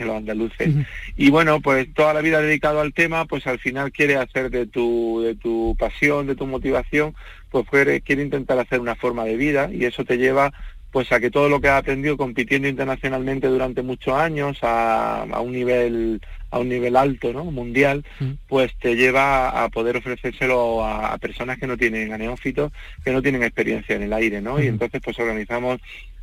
los 0.00 0.16
andaluces. 0.16 0.74
Y 1.16 1.30
bueno, 1.30 1.60
pues 1.60 1.92
toda 1.94 2.14
la 2.14 2.20
vida 2.20 2.40
dedicado 2.40 2.80
al 2.80 2.94
tema, 2.94 3.24
pues 3.24 3.46
al 3.46 3.58
final 3.58 3.92
quiere 3.92 4.16
hacer 4.16 4.50
de 4.50 4.66
tu, 4.66 5.20
de 5.22 5.34
tu 5.34 5.76
pasión, 5.78 6.26
de 6.26 6.36
tu 6.36 6.46
motivación, 6.46 7.14
pues 7.50 7.66
quiere, 7.68 8.00
quiere 8.00 8.22
intentar 8.22 8.58
hacer 8.58 8.80
una 8.80 8.94
forma 8.94 9.24
de 9.24 9.36
vida 9.36 9.70
y 9.72 9.84
eso 9.84 10.04
te 10.04 10.18
lleva 10.18 10.52
pues 10.90 11.12
a 11.12 11.20
que 11.20 11.30
todo 11.30 11.50
lo 11.50 11.60
que 11.60 11.68
has 11.68 11.80
aprendido 11.80 12.16
compitiendo 12.16 12.66
internacionalmente 12.66 13.46
durante 13.46 13.82
muchos 13.82 14.14
años 14.14 14.58
a, 14.62 15.22
a 15.24 15.40
un 15.40 15.52
nivel 15.52 16.20
a 16.50 16.58
un 16.58 16.68
nivel 16.68 16.96
alto, 16.96 17.32
¿no? 17.32 17.44
mundial, 17.44 18.04
pues 18.48 18.74
te 18.78 18.96
lleva 18.96 19.64
a 19.64 19.68
poder 19.68 19.96
ofrecérselo 19.96 20.84
a, 20.84 21.16
personas 21.18 21.58
que 21.58 21.66
no 21.66 21.76
tienen, 21.76 22.12
a 22.12 22.18
neófitos, 22.18 22.72
que 23.04 23.12
no 23.12 23.20
tienen 23.22 23.42
experiencia 23.42 23.96
en 23.96 24.04
el 24.04 24.12
aire, 24.12 24.40
¿no? 24.40 24.62
Y 24.62 24.66
entonces 24.66 25.00
pues 25.04 25.18
organizamos 25.18 25.80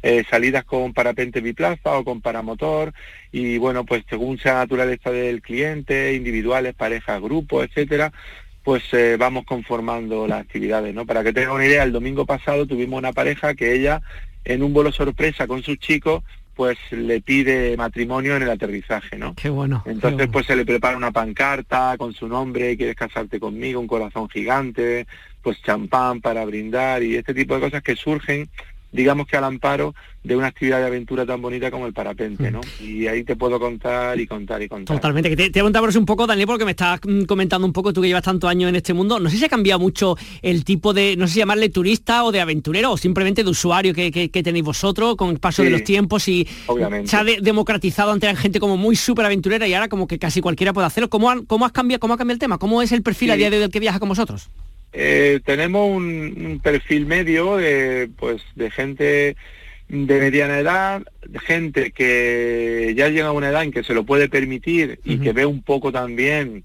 eh, 0.07 0.23
salidas 0.29 0.63
con 0.65 0.93
parapente 0.93 1.41
biplaza 1.41 1.97
o 1.97 2.03
con 2.03 2.21
paramotor 2.21 2.93
y 3.31 3.57
bueno, 3.57 3.85
pues 3.85 4.03
según 4.07 4.37
sea 4.37 4.53
naturaleza 4.53 5.09
del 5.09 5.41
cliente, 5.41 6.13
individuales, 6.13 6.75
parejas, 6.75 7.19
grupos, 7.19 7.65
etcétera, 7.65 8.13
pues 8.63 8.83
eh, 8.93 9.17
vamos 9.17 9.45
conformando 9.45 10.27
las 10.27 10.41
actividades, 10.41 10.93
¿no? 10.93 11.07
Para 11.07 11.23
que 11.23 11.33
tengan 11.33 11.55
una 11.55 11.65
idea, 11.65 11.81
el 11.81 11.91
domingo 11.91 12.23
pasado 12.27 12.67
tuvimos 12.67 12.99
una 12.99 13.13
pareja 13.13 13.55
que 13.55 13.73
ella 13.73 14.03
en 14.43 14.61
un 14.61 14.73
vuelo 14.73 14.91
sorpresa 14.91 15.47
con 15.47 15.63
sus 15.63 15.79
chicos 15.79 16.23
pues 16.53 16.77
le 16.91 17.19
pide 17.21 17.75
matrimonio 17.75 18.35
en 18.35 18.43
el 18.43 18.51
aterrizaje, 18.51 19.17
¿no? 19.17 19.33
Qué 19.33 19.49
bueno. 19.49 19.81
Entonces 19.87 20.27
pues 20.31 20.45
se 20.45 20.55
le 20.55 20.67
prepara 20.67 20.97
una 20.97 21.11
pancarta 21.11 21.95
con 21.97 22.13
su 22.13 22.27
nombre, 22.27 22.77
quieres 22.77 22.95
casarte 22.95 23.39
conmigo, 23.39 23.79
un 23.79 23.87
corazón 23.87 24.29
gigante, 24.29 25.07
pues 25.41 25.59
champán 25.63 26.21
para 26.21 26.45
brindar 26.45 27.01
y 27.01 27.15
este 27.15 27.33
tipo 27.33 27.55
de 27.55 27.61
cosas 27.61 27.81
que 27.81 27.95
surgen 27.95 28.47
digamos 28.91 29.27
que 29.27 29.37
al 29.37 29.43
amparo 29.43 29.93
de 30.25 30.35
una 30.35 30.47
actividad 30.47 30.79
de 30.79 30.87
aventura 30.87 31.25
tan 31.25 31.41
bonita 31.41 31.69
como 31.69 31.85
el 31.85 31.93
parapente, 31.93 32.49
¿no? 32.49 32.61
Mm. 32.61 32.83
Y 32.83 33.07
ahí 33.07 33.23
te 33.23 33.35
puedo 33.35 33.59
contar 33.59 34.19
y 34.19 34.25
contar 34.25 34.61
y 34.61 34.67
contar. 34.67 34.97
Totalmente. 34.97 35.29
Que 35.29 35.35
te, 35.35 35.49
te 35.51 35.61
voy 35.61 35.71
a 35.73 35.99
un 35.99 36.05
poco, 36.05 36.25
Daniel, 36.25 36.47
porque 36.47 36.65
me 36.65 36.71
estás 36.71 36.99
mm, 37.05 37.23
comentando 37.23 37.67
un 37.67 37.73
poco, 37.73 37.93
tú 37.93 38.01
que 38.01 38.07
llevas 38.07 38.23
tantos 38.23 38.49
años 38.49 38.69
en 38.69 38.75
este 38.75 38.93
mundo, 38.93 39.19
no 39.19 39.29
sé 39.29 39.37
si 39.37 39.45
ha 39.45 39.49
cambiado 39.49 39.79
mucho 39.79 40.17
el 40.41 40.65
tipo 40.65 40.93
de, 40.93 41.15
no 41.15 41.27
sé 41.27 41.33
si 41.33 41.39
llamarle 41.39 41.69
turista 41.69 42.23
o 42.23 42.31
de 42.31 42.41
aventurero 42.41 42.93
o 42.93 42.97
simplemente 42.97 43.43
de 43.43 43.49
usuario 43.49 43.93
que, 43.93 44.11
tenéis 44.45 44.65
vosotros 44.65 45.15
con 45.15 45.29
el 45.29 45.39
paso 45.39 45.63
de 45.63 45.69
los 45.69 45.83
tiempos 45.83 46.27
y 46.27 46.47
se 47.05 47.15
ha 47.15 47.23
democratizado 47.23 48.11
ante 48.11 48.27
la 48.27 48.35
gente 48.35 48.59
como 48.59 48.77
muy 48.77 48.95
súper 48.95 49.25
aventurera 49.25 49.67
y 49.67 49.73
ahora 49.73 49.87
como 49.87 50.07
que 50.07 50.19
casi 50.19 50.41
cualquiera 50.41 50.73
puede 50.73 50.87
hacerlo. 50.87 51.09
¿Cómo, 51.09 51.45
cómo 51.45 51.65
has 51.65 51.71
cambiado, 51.71 51.99
cómo 51.99 52.13
ha 52.13 52.17
cambiado 52.17 52.35
el 52.35 52.39
tema? 52.39 52.57
¿Cómo 52.57 52.81
es 52.81 52.91
el 52.91 53.03
perfil 53.03 53.31
a 53.31 53.35
día 53.35 53.49
de 53.49 53.57
hoy 53.57 53.61
del 53.61 53.71
que 53.71 53.79
viaja 53.79 53.99
con 53.99 54.09
vosotros? 54.09 54.49
Eh, 54.97 55.41
tenemos 55.43 55.89
un, 55.89 56.61
perfil 56.63 57.05
medio 57.05 57.57
de, 57.57 58.09
pues, 58.17 58.41
de 58.55 58.71
gente 58.71 59.35
de 59.89 60.19
mediana 60.19 60.57
edad, 60.57 61.03
gente 61.45 61.91
que 61.91 62.93
ya 62.95 63.09
llega 63.09 63.27
a 63.27 63.33
una 63.33 63.49
edad 63.49 63.63
en 63.63 63.73
que 63.73 63.83
se 63.83 63.93
lo 63.93 64.05
puede 64.05 64.29
permitir 64.29 64.99
y 65.03 65.19
que 65.19 65.33
ve 65.33 65.45
un 65.45 65.61
poco 65.63 65.91
también, 65.91 66.63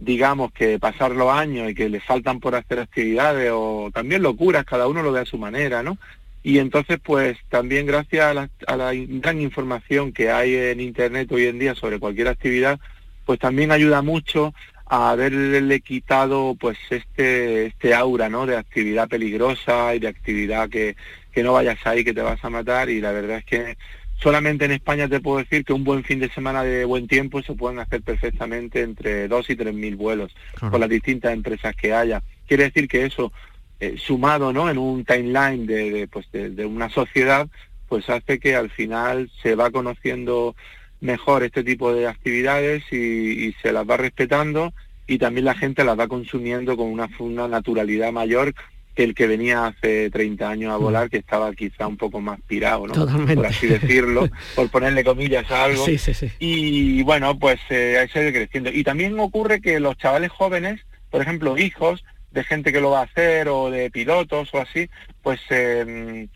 digamos, 0.00 0.50
que 0.52 0.80
pasar 0.80 1.12
los 1.12 1.30
años 1.30 1.70
y 1.70 1.74
que 1.76 1.88
le 1.88 2.00
faltan 2.00 2.40
por 2.40 2.56
hacer 2.56 2.80
actividades 2.80 3.52
o 3.54 3.90
también 3.94 4.22
locuras, 4.22 4.64
cada 4.64 4.88
uno 4.88 5.04
lo 5.04 5.12
ve 5.12 5.20
a 5.20 5.24
su 5.24 5.38
manera, 5.38 5.84
¿no? 5.84 5.98
Y 6.42 6.58
entonces, 6.58 6.98
pues 7.00 7.38
también 7.48 7.86
gracias 7.86 8.24
a 8.24 8.34
la, 8.34 8.50
a 8.66 8.76
la 8.76 8.92
gran 8.92 9.40
información 9.40 10.12
que 10.12 10.32
hay 10.32 10.56
en 10.56 10.80
Internet 10.80 11.30
hoy 11.30 11.46
en 11.46 11.60
día 11.60 11.76
sobre 11.76 12.00
cualquier 12.00 12.26
actividad, 12.26 12.80
pues 13.24 13.38
también 13.38 13.70
ayuda 13.70 14.02
mucho 14.02 14.52
a 14.88 15.10
haberle 15.10 15.80
quitado 15.80 16.56
pues 16.58 16.78
este 16.90 17.66
este 17.66 17.94
aura 17.94 18.28
no 18.28 18.46
de 18.46 18.56
actividad 18.56 19.08
peligrosa 19.08 19.94
y 19.94 19.98
de 19.98 20.08
actividad 20.08 20.68
que, 20.68 20.96
que 21.32 21.42
no 21.42 21.52
vayas 21.52 21.78
ahí 21.84 22.04
que 22.04 22.14
te 22.14 22.22
vas 22.22 22.42
a 22.44 22.50
matar. 22.50 22.88
Y 22.88 23.00
la 23.00 23.12
verdad 23.12 23.38
es 23.38 23.44
que 23.44 23.76
solamente 24.20 24.64
en 24.64 24.72
España 24.72 25.08
te 25.08 25.20
puedo 25.20 25.38
decir 25.38 25.64
que 25.64 25.72
un 25.72 25.84
buen 25.84 26.04
fin 26.04 26.18
de 26.18 26.30
semana 26.30 26.62
de 26.62 26.84
buen 26.84 27.06
tiempo 27.06 27.42
se 27.42 27.54
pueden 27.54 27.78
hacer 27.78 28.02
perfectamente 28.02 28.82
entre 28.82 29.28
dos 29.28 29.48
y 29.50 29.56
tres 29.56 29.74
mil 29.74 29.96
vuelos 29.96 30.34
con 30.58 30.80
las 30.80 30.88
distintas 30.88 31.32
empresas 31.32 31.76
que 31.76 31.92
haya. 31.92 32.22
Quiere 32.46 32.64
decir 32.64 32.88
que 32.88 33.04
eso 33.04 33.32
eh, 33.80 33.96
sumado 33.98 34.52
no 34.52 34.70
en 34.70 34.78
un 34.78 35.04
timeline 35.04 35.66
de, 35.66 35.90
de 35.90 36.08
pues 36.08 36.30
de, 36.32 36.50
de 36.50 36.66
una 36.66 36.88
sociedad 36.88 37.48
pues 37.88 38.08
hace 38.10 38.38
que 38.38 38.54
al 38.54 38.70
final 38.70 39.30
se 39.42 39.54
va 39.54 39.70
conociendo 39.70 40.54
mejor 41.00 41.42
este 41.42 41.62
tipo 41.64 41.92
de 41.92 42.06
actividades 42.06 42.82
y, 42.92 43.52
se 43.62 43.72
las 43.72 43.88
va 43.88 43.96
respetando 43.96 44.72
y 45.06 45.18
también 45.18 45.46
la 45.46 45.54
gente 45.54 45.84
las 45.84 45.98
va 45.98 46.08
consumiendo 46.08 46.76
con 46.76 46.88
una, 46.88 47.08
una 47.18 47.48
naturalidad 47.48 48.12
mayor 48.12 48.54
que 48.94 49.04
el 49.04 49.14
que 49.14 49.28
venía 49.28 49.66
hace 49.66 50.10
30 50.10 50.50
años 50.50 50.74
a 50.74 50.78
mm. 50.78 50.82
volar, 50.82 51.08
que 51.08 51.18
estaba 51.18 51.52
quizá 51.52 51.86
un 51.86 51.96
poco 51.96 52.20
más 52.20 52.40
pirado, 52.48 52.88
¿no? 52.88 52.94
Por 53.34 53.46
así 53.46 53.68
decirlo, 53.68 54.28
por 54.56 54.68
ponerle 54.70 55.04
comillas 55.04 55.48
a 55.52 55.64
algo. 55.64 55.84
Sí, 55.84 55.98
sí, 55.98 56.14
sí. 56.14 56.32
Y 56.40 57.02
bueno, 57.04 57.38
pues 57.38 57.60
eh, 57.70 57.96
ahí 58.00 58.08
se 58.08 58.32
creciendo. 58.32 58.70
Y 58.70 58.82
también 58.82 59.18
ocurre 59.20 59.60
que 59.60 59.78
los 59.78 59.96
chavales 59.98 60.32
jóvenes, 60.32 60.80
por 61.10 61.22
ejemplo, 61.22 61.56
hijos 61.56 62.04
de 62.32 62.42
gente 62.42 62.72
que 62.72 62.80
lo 62.80 62.90
va 62.90 63.00
a 63.00 63.04
hacer 63.04 63.48
o 63.48 63.70
de 63.70 63.90
pilotos 63.90 64.52
o 64.52 64.58
así, 64.58 64.90
pues 65.22 65.40
eh, 65.50 66.28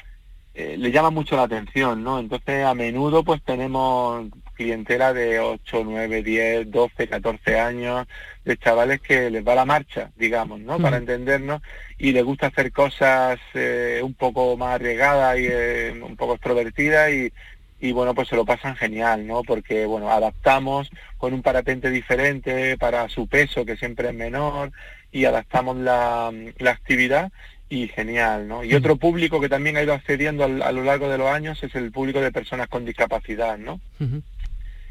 eh, 0.54 0.76
le 0.78 0.92
llama 0.92 1.10
mucho 1.10 1.36
la 1.36 1.44
atención, 1.44 2.02
¿no? 2.02 2.18
Entonces 2.18 2.64
a 2.64 2.74
menudo 2.74 3.24
pues 3.24 3.42
tenemos 3.42 4.26
clientela 4.52 5.12
de 5.12 5.40
8, 5.40 5.82
9, 5.84 6.22
10, 6.22 6.70
12, 6.70 7.08
14 7.08 7.60
años, 7.60 8.06
de 8.44 8.56
chavales 8.56 9.00
que 9.00 9.30
les 9.30 9.46
va 9.46 9.54
la 9.54 9.64
marcha, 9.64 10.10
digamos, 10.16 10.60
¿no? 10.60 10.78
Para 10.78 10.96
entendernos, 10.96 11.62
y 11.98 12.12
les 12.12 12.24
gusta 12.24 12.48
hacer 12.48 12.72
cosas 12.72 13.38
eh, 13.54 14.00
un 14.02 14.14
poco 14.14 14.56
más 14.56 14.74
arriesgadas 14.74 15.38
y 15.38 15.46
eh, 15.48 16.00
un 16.02 16.16
poco 16.16 16.34
extrovertidas 16.34 17.10
y, 17.12 17.32
y 17.80 17.92
bueno, 17.92 18.14
pues 18.14 18.28
se 18.28 18.36
lo 18.36 18.44
pasan 18.44 18.76
genial, 18.76 19.26
¿no? 19.26 19.42
Porque, 19.42 19.86
bueno, 19.86 20.10
adaptamos 20.10 20.90
con 21.18 21.34
un 21.34 21.42
parapente 21.42 21.90
diferente 21.90 22.76
para 22.78 23.08
su 23.08 23.26
peso, 23.26 23.64
que 23.64 23.76
siempre 23.76 24.08
es 24.08 24.14
menor, 24.14 24.72
y 25.12 25.24
adaptamos 25.26 25.76
la, 25.76 26.32
la 26.58 26.70
actividad 26.70 27.30
y 27.72 27.88
genial, 27.88 28.48
¿no? 28.48 28.64
Y 28.64 28.74
otro 28.74 28.96
público 28.96 29.40
que 29.40 29.48
también 29.48 29.76
ha 29.76 29.82
ido 29.82 29.94
accediendo 29.94 30.44
a 30.44 30.72
lo 30.72 30.84
largo 30.84 31.08
de 31.08 31.16
los 31.16 31.28
años 31.28 31.62
es 31.62 31.74
el 31.74 31.90
público 31.90 32.20
de 32.20 32.30
personas 32.30 32.68
con 32.68 32.84
discapacidad, 32.84 33.56
¿no? 33.56 33.80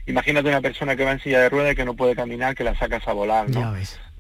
Imagínate 0.06 0.50
una 0.50 0.62
persona 0.62 0.96
que 0.96 1.06
va 1.06 1.12
en 1.12 1.20
silla 1.20 1.42
de 1.42 1.50
ruedas 1.50 1.74
y 1.74 1.76
que 1.76 1.86
no 1.86 1.96
puede 1.96 2.16
caminar, 2.16 2.56
que 2.56 2.64
la 2.64 2.78
sacas 2.78 3.08
a 3.08 3.14
volar, 3.14 3.50
¿no? 3.50 3.76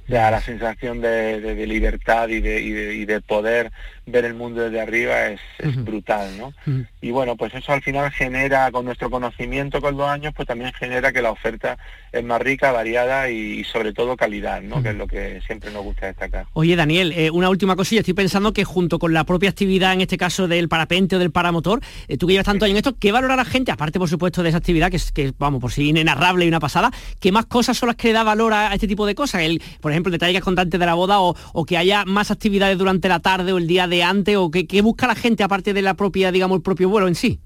la 0.07 0.41
sensación 0.41 1.01
de, 1.01 1.65
libertad 1.67 2.27
y 2.29 2.41
de, 2.41 2.61
y 2.61 3.05
de, 3.05 3.21
poder 3.21 3.71
ver 4.11 4.25
el 4.25 4.33
mundo 4.33 4.61
desde 4.61 4.81
arriba 4.81 5.27
es, 5.27 5.39
brutal, 5.83 6.37
¿no? 6.37 6.53
Y 7.01 7.11
bueno, 7.11 7.35
pues 7.35 7.53
eso 7.53 7.71
al 7.71 7.81
final 7.81 8.11
genera, 8.11 8.71
con 8.71 8.85
nuestro 8.85 9.09
conocimiento 9.09 9.81
con 9.81 9.97
los 9.97 10.07
años, 10.07 10.33
pues 10.35 10.47
también 10.47 10.71
genera 10.73 11.11
que 11.11 11.21
la 11.21 11.31
oferta 11.31 11.77
es 12.11 12.23
más 12.23 12.41
rica, 12.41 12.71
variada 12.71 13.29
y, 13.29 13.63
sobre 13.63 13.93
todo 13.93 14.17
calidad, 14.17 14.61
¿no? 14.61 14.83
Que 14.83 14.89
es 14.89 14.95
lo 14.95 15.07
que 15.07 15.41
siempre 15.45 15.71
nos 15.71 15.83
gusta 15.83 16.07
destacar. 16.07 16.45
Oye, 16.53 16.75
Daniel, 16.75 17.13
eh, 17.15 17.31
una 17.31 17.49
última 17.49 17.75
cosilla. 17.75 18.01
Estoy 18.01 18.13
pensando 18.13 18.53
que 18.53 18.63
junto 18.65 18.99
con 18.99 19.13
la 19.13 19.23
propia 19.23 19.49
actividad, 19.49 19.93
en 19.93 20.01
este 20.01 20.17
caso 20.17 20.47
del 20.47 20.67
parapente 20.67 21.15
o 21.15 21.19
del 21.19 21.31
paramotor, 21.31 21.81
eh, 22.07 22.17
tú 22.17 22.27
que 22.27 22.33
llevas 22.33 22.45
tanto 22.45 22.65
años 22.65 22.73
en 22.73 22.77
esto, 22.77 22.95
¿qué 22.99 23.11
valora 23.11 23.35
la 23.35 23.45
gente? 23.45 23.71
Aparte, 23.71 23.99
por 23.99 24.09
supuesto, 24.09 24.43
de 24.43 24.49
esa 24.49 24.57
actividad, 24.57 24.89
que 24.89 24.97
es, 24.97 25.11
que, 25.11 25.33
vamos, 25.37 25.61
por 25.61 25.71
si 25.71 25.89
inenarrable 25.89 26.45
y 26.45 26.47
una 26.47 26.59
pasada, 26.59 26.91
¿qué 27.19 27.31
más 27.31 27.45
cosas 27.45 27.77
son 27.77 27.87
las 27.87 27.95
que 27.95 28.09
le 28.09 28.13
da 28.13 28.23
valor 28.23 28.53
a, 28.53 28.73
este 28.73 28.87
tipo 28.87 29.05
de 29.05 29.15
cosas? 29.15 29.41
El, 29.41 29.61
por 29.79 29.91
ejemplo, 29.91 30.09
el 30.09 30.19
detalle 30.19 30.33
que 30.33 30.41
de 30.77 30.85
la 30.85 30.93
boda 30.93 31.19
o, 31.19 31.65
que 31.65 31.77
haya 31.77 32.05
más 32.05 32.31
actividades 32.31 32.77
durante 32.77 33.07
la 33.07 33.19
tarde 33.19 33.53
o 33.53 33.57
el 33.57 33.67
día 33.67 33.87
de 33.87 34.00
antes 34.03 34.35
o 34.37 34.51
que, 34.51 34.81
busca 34.81 35.07
la 35.07 35.15
gente 35.15 35.43
aparte 35.43 35.73
de 35.73 35.81
la 35.81 35.95
propia, 35.95 36.31
digamos, 36.31 36.57
el 36.57 36.63
propio 36.63 36.89
vuelo 36.89 37.07
en 37.07 37.15
sí? 37.15 37.39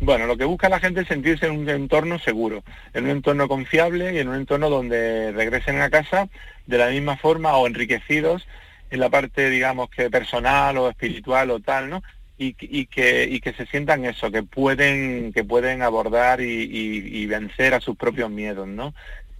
Bueno, 0.00 0.26
lo 0.26 0.36
que 0.36 0.44
busca 0.44 0.68
la 0.68 0.80
gente 0.80 1.00
es 1.00 1.08
sentirse 1.08 1.46
en 1.46 1.52
un 1.52 1.68
entorno 1.68 2.18
seguro, 2.18 2.62
en 2.92 3.04
un 3.04 3.10
entorno 3.10 3.48
confiable 3.48 4.14
y 4.14 4.18
en 4.18 4.28
un 4.28 4.36
entorno 4.36 4.68
donde 4.68 5.32
regresen 5.32 5.80
a 5.80 5.88
casa 5.88 6.28
de 6.66 6.78
la 6.78 6.90
misma 6.90 7.16
forma 7.16 7.56
o 7.56 7.66
enriquecidos 7.66 8.46
en 8.90 9.00
la 9.00 9.08
parte, 9.08 9.48
digamos, 9.48 9.88
que 9.88 10.10
personal 10.10 10.76
o 10.76 10.90
espiritual 10.90 11.50
o 11.50 11.60
tal, 11.60 11.88
¿no? 11.88 12.02
Y, 12.38 12.52
que, 12.52 13.26
y 13.30 13.40
que 13.40 13.54
se 13.54 13.64
sientan 13.64 14.04
eso, 14.04 14.30
que 14.30 14.42
pueden, 14.42 15.32
que 15.32 15.42
pueden 15.42 15.80
abordar 15.80 16.42
y, 16.42 16.68
y 16.70 17.24
vencer 17.24 17.72
a 17.72 17.80
sus 17.80 17.96
propios 17.96 18.28
miedos, 18.28 18.68
¿no? 18.68 18.92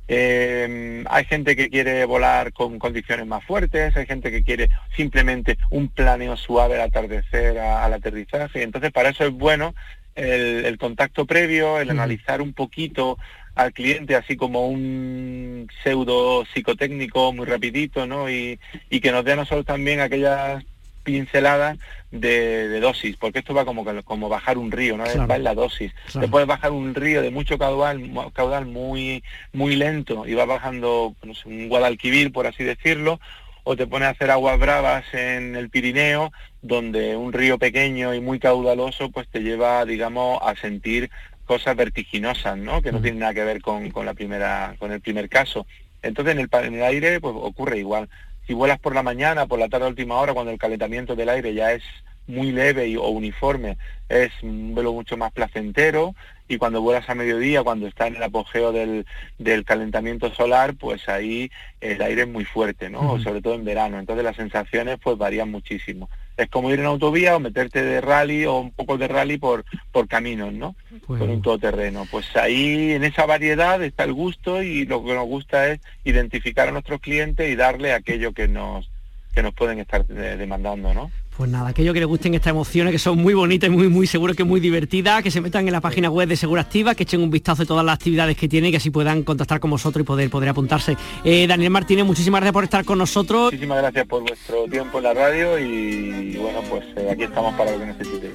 Eh, 0.09 1.03
hay 1.09 1.25
gente 1.25 1.57
que 1.57 1.69
quiere 1.69 2.05
volar 2.05 2.53
con 2.53 2.79
condiciones 2.79 3.27
más 3.27 3.45
fuertes, 3.45 3.97
hay 3.97 4.07
gente 4.07 4.31
que 4.31 4.45
quiere 4.45 4.69
simplemente 4.97 5.59
un 5.71 5.89
planeo 5.89 6.37
suave 6.37 6.77
al 6.77 6.83
atardecer, 6.83 7.59
al 7.59 7.93
aterrizaje. 7.93 8.63
Entonces, 8.63 8.93
para 8.93 9.11
eso 9.11 9.25
es 9.25 9.33
bueno 9.33 9.75
el, 10.15 10.79
contacto 10.79 11.27
previo, 11.27 11.81
el 11.81 11.91
analizar 11.91 12.41
un 12.41 12.53
poquito 12.53 13.19
al 13.55 13.73
cliente 13.73 14.15
así 14.17 14.37
como 14.37 14.69
un 14.69 15.69
pseudo 15.83 16.45
psicotécnico 16.53 17.33
muy 17.33 17.47
rapidito, 17.47 18.07
¿no? 18.07 18.31
Y, 18.31 18.61
y 18.91 19.01
que 19.01 19.13
nos 19.13 19.25
dé 19.25 19.33
a 19.33 19.37
nosotros 19.37 19.65
también 19.65 20.01
aquellas 20.01 20.63
pinceladas 21.07 21.79
de, 22.11 22.81
dosis, 22.81 23.17
porque 23.17 23.39
esto 23.39 23.55
va 23.55 23.65
como, 23.65 23.85
como 24.03 24.29
bajar 24.29 24.59
un 24.59 24.73
río, 24.73 24.97
¿no? 24.97 25.05
Va 25.05 25.37
en 25.37 25.45
la 25.45 25.55
dosis. 25.55 25.95
Te 26.13 26.27
puedes 26.27 26.49
bajar 26.49 26.73
un 26.73 26.95
río 26.95 27.23
de 27.23 27.31
mucho 27.31 27.57
caudal, 27.59 28.11
caudal 28.33 28.67
muy, 28.67 29.23
muy 29.53 29.77
lento 29.77 30.27
y 30.27 30.35
va 30.35 30.45
bajando 30.45 31.15
un 31.45 31.69
Guadalquivir, 31.69 32.33
por 32.33 32.49
así 32.49 32.65
decirlo, 32.65 33.21
o 33.63 33.77
te 33.77 33.87
pones 33.87 34.09
a 34.09 34.11
hacer 34.11 34.33
aguas 34.33 34.59
bravas 34.59 35.05
en 35.13 35.55
el 35.55 35.71
Pirineo, 35.71 36.33
donde 36.61 37.15
un 37.15 37.33
río 37.33 37.57
pequeño 37.57 38.15
y 38.15 38.21
muy 38.21 38.41
caudaloso 38.41 39.11
pues 39.11 39.29
te 39.29 39.41
lleva, 39.41 39.85
digamos, 39.85 40.41
a 40.43 40.57
sentir 40.57 41.09
cosas 41.45 41.77
vertiginosas, 41.77 42.59
¿no? 42.59 42.83
Que 42.83 42.91
no 42.91 43.01
tienen 43.01 43.21
nada 43.21 43.35
que 43.35 43.45
ver 43.45 43.63
con, 43.63 43.89
con, 43.91 44.07
la 44.07 44.15
primera, 44.15 44.75
con 44.81 44.91
el 44.91 45.01
primer 45.01 45.29
caso. 45.29 45.67
Entonces 46.03 46.35
en 46.35 46.41
el, 46.41 46.49
en 46.67 46.75
el 46.75 46.83
aire 46.83 47.21
pues 47.21 47.35
ocurre 47.37 47.79
igual. 47.79 48.09
Si 48.47 48.55
vuelas 48.55 48.79
por 48.79 48.95
la 48.95 49.03
mañana, 49.03 49.47
por 49.47 49.59
la 49.59 49.69
tarde 49.69 49.87
a 49.87 49.89
última 49.89 50.17
hora, 50.17 50.35
cuando 50.35 50.53
el 50.53 50.59
calentamiento 50.59 51.17
del 51.17 51.29
aire 51.29 51.53
ya 51.55 51.73
es 51.73 51.83
muy 52.27 52.53
leve 52.53 52.89
y, 52.89 52.97
o 52.97 53.09
uniforme, 53.09 53.77
es 54.09 54.31
un 54.43 54.75
vuelo 54.75 54.93
mucho 54.93 55.17
más 55.17 55.33
placentero 55.33 56.15
y 56.49 56.59
cuando 56.59 56.81
vuelas 56.81 57.09
a 57.09 57.15
mediodía, 57.15 57.63
cuando 57.63 57.87
está 57.87 58.07
en 58.07 58.17
el 58.17 58.23
apogeo 58.23 58.73
del, 58.73 59.07
del 59.39 59.65
calentamiento 59.65 60.33
solar, 60.33 60.75
pues 60.75 61.09
ahí 61.09 61.51
el 61.81 62.01
aire 62.03 62.23
es 62.23 62.29
muy 62.29 62.45
fuerte, 62.45 62.89
¿no? 62.89 63.19
Sobre 63.21 63.43
todo 63.43 63.55
en 63.55 63.65
verano. 63.65 63.99
Entonces 63.99 64.25
las 64.25 64.37
sensaciones 64.37 64.99
pues 65.03 65.19
varían 65.19 65.51
muchísimo. 65.51 66.09
Es 66.37 66.49
como 66.49 66.71
ir 66.71 66.81
en 66.81 66.87
autovía 66.87 67.37
o 67.37 67.41
meterte 67.41 67.83
de 67.83 68.01
rally 68.01 68.45
o 68.45 68.59
un 68.59 68.71
poco 68.71 68.99
de 68.99 69.09
rally 69.09 69.39
por, 69.39 69.65
por 69.91 70.07
caminos, 70.07 70.53
¿no? 70.53 70.77
Con 71.07 71.23
un 71.23 71.43
todoterreno. 71.43 72.07
Pues 72.11 72.37
ahí 72.37 72.93
en 72.93 73.05
esa 73.05 73.25
variedad 73.27 73.83
está 73.83 74.05
el 74.05 74.13
gusto 74.13 74.63
y 74.63 74.85
lo 74.85 75.03
que 75.05 75.15
nos 75.15 75.27
gusta 75.27 75.69
es 75.69 75.81
identificar 76.05 76.69
a 76.69 76.73
nuestros 76.73 77.01
clientes 77.01 77.51
y 77.51 77.57
darle 77.57 77.93
aquello 77.93 78.33
que 78.33 78.49
nos 78.49 78.91
que 79.35 79.43
nos 79.43 79.53
pueden 79.53 79.79
estar 79.79 80.07
demandando, 80.07 80.95
¿no? 80.95 81.11
Pues 81.37 81.51
nada, 81.51 81.69
aquellos 81.69 81.93
que 81.93 82.01
les 82.01 82.09
gusten 82.09 82.35
estas 82.35 82.51
emociones, 82.51 82.93
que 82.93 82.99
son 82.99 83.19
muy 83.19 83.35
bonitas 83.35 83.69
y 83.69 83.71
muy, 83.71 83.89
muy 83.89 84.07
seguros 84.07 84.35
que 84.35 84.45
muy 84.45 84.59
divertidas, 84.59 85.23
que 85.23 85.31
se 85.31 85.43
metan 85.43 85.67
en 85.67 85.73
la 85.73 85.83
página 85.83 86.09
web 86.09 86.27
de 86.29 86.37
Seguro 86.37 86.63
Activa, 86.63 86.95
que 86.95 87.03
echen 87.03 87.21
un 87.21 87.31
vistazo 87.31 87.63
de 87.63 87.67
todas 87.67 87.85
las 87.85 87.97
actividades 87.97 88.39
que 88.39 88.49
tiene 88.49 88.69
y 88.69 88.71
que 88.71 88.79
así 88.79 88.89
puedan 88.89 89.23
contactar 89.23 89.61
con 89.61 89.71
vosotros 89.71 90.03
y 90.03 90.07
poder, 90.07 90.31
poder 90.31 90.49
apuntarse. 90.49 90.97
Eh, 91.25 91.47
Daniel 91.47 91.71
Martínez, 91.71 92.07
muchísimas 92.07 92.41
gracias 92.41 92.55
por 92.55 92.65
estar 92.65 92.87
con 92.87 92.97
nosotros. 92.97 93.53
Muchísimas 93.53 93.79
gracias 93.79 94.07
por 94.07 94.23
vuestro 94.23 94.65
tiempo 94.65 94.97
en 94.97 95.05
la 95.05 95.13
radio 95.13 95.59
y, 95.59 96.37
bueno, 96.37 96.63
pues 96.71 96.85
eh, 96.97 97.11
aquí 97.13 97.25
estamos 97.25 97.55
para 97.55 97.73
lo 97.73 97.81
que 97.81 97.87
necesitéis. 97.87 98.33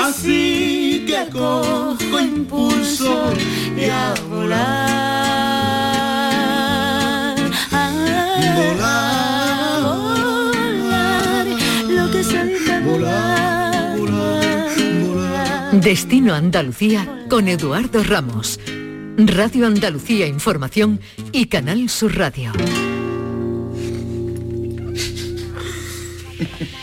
Así 0.00 1.04
que 1.08 1.26
cojo 1.32 2.20
impulso 2.20 3.32
y 3.76 3.84
a 3.90 4.14
volar. 4.28 5.26
Volar, 7.72 8.56
volar, 8.56 9.35
Destino 15.86 16.34
Andalucía 16.34 17.26
con 17.30 17.46
Eduardo 17.46 18.02
Ramos. 18.02 18.58
Radio 19.18 19.68
Andalucía 19.68 20.26
Información 20.26 20.98
y 21.30 21.46
Canal 21.46 21.88
Sur 21.88 22.18
Radio. 22.18 22.50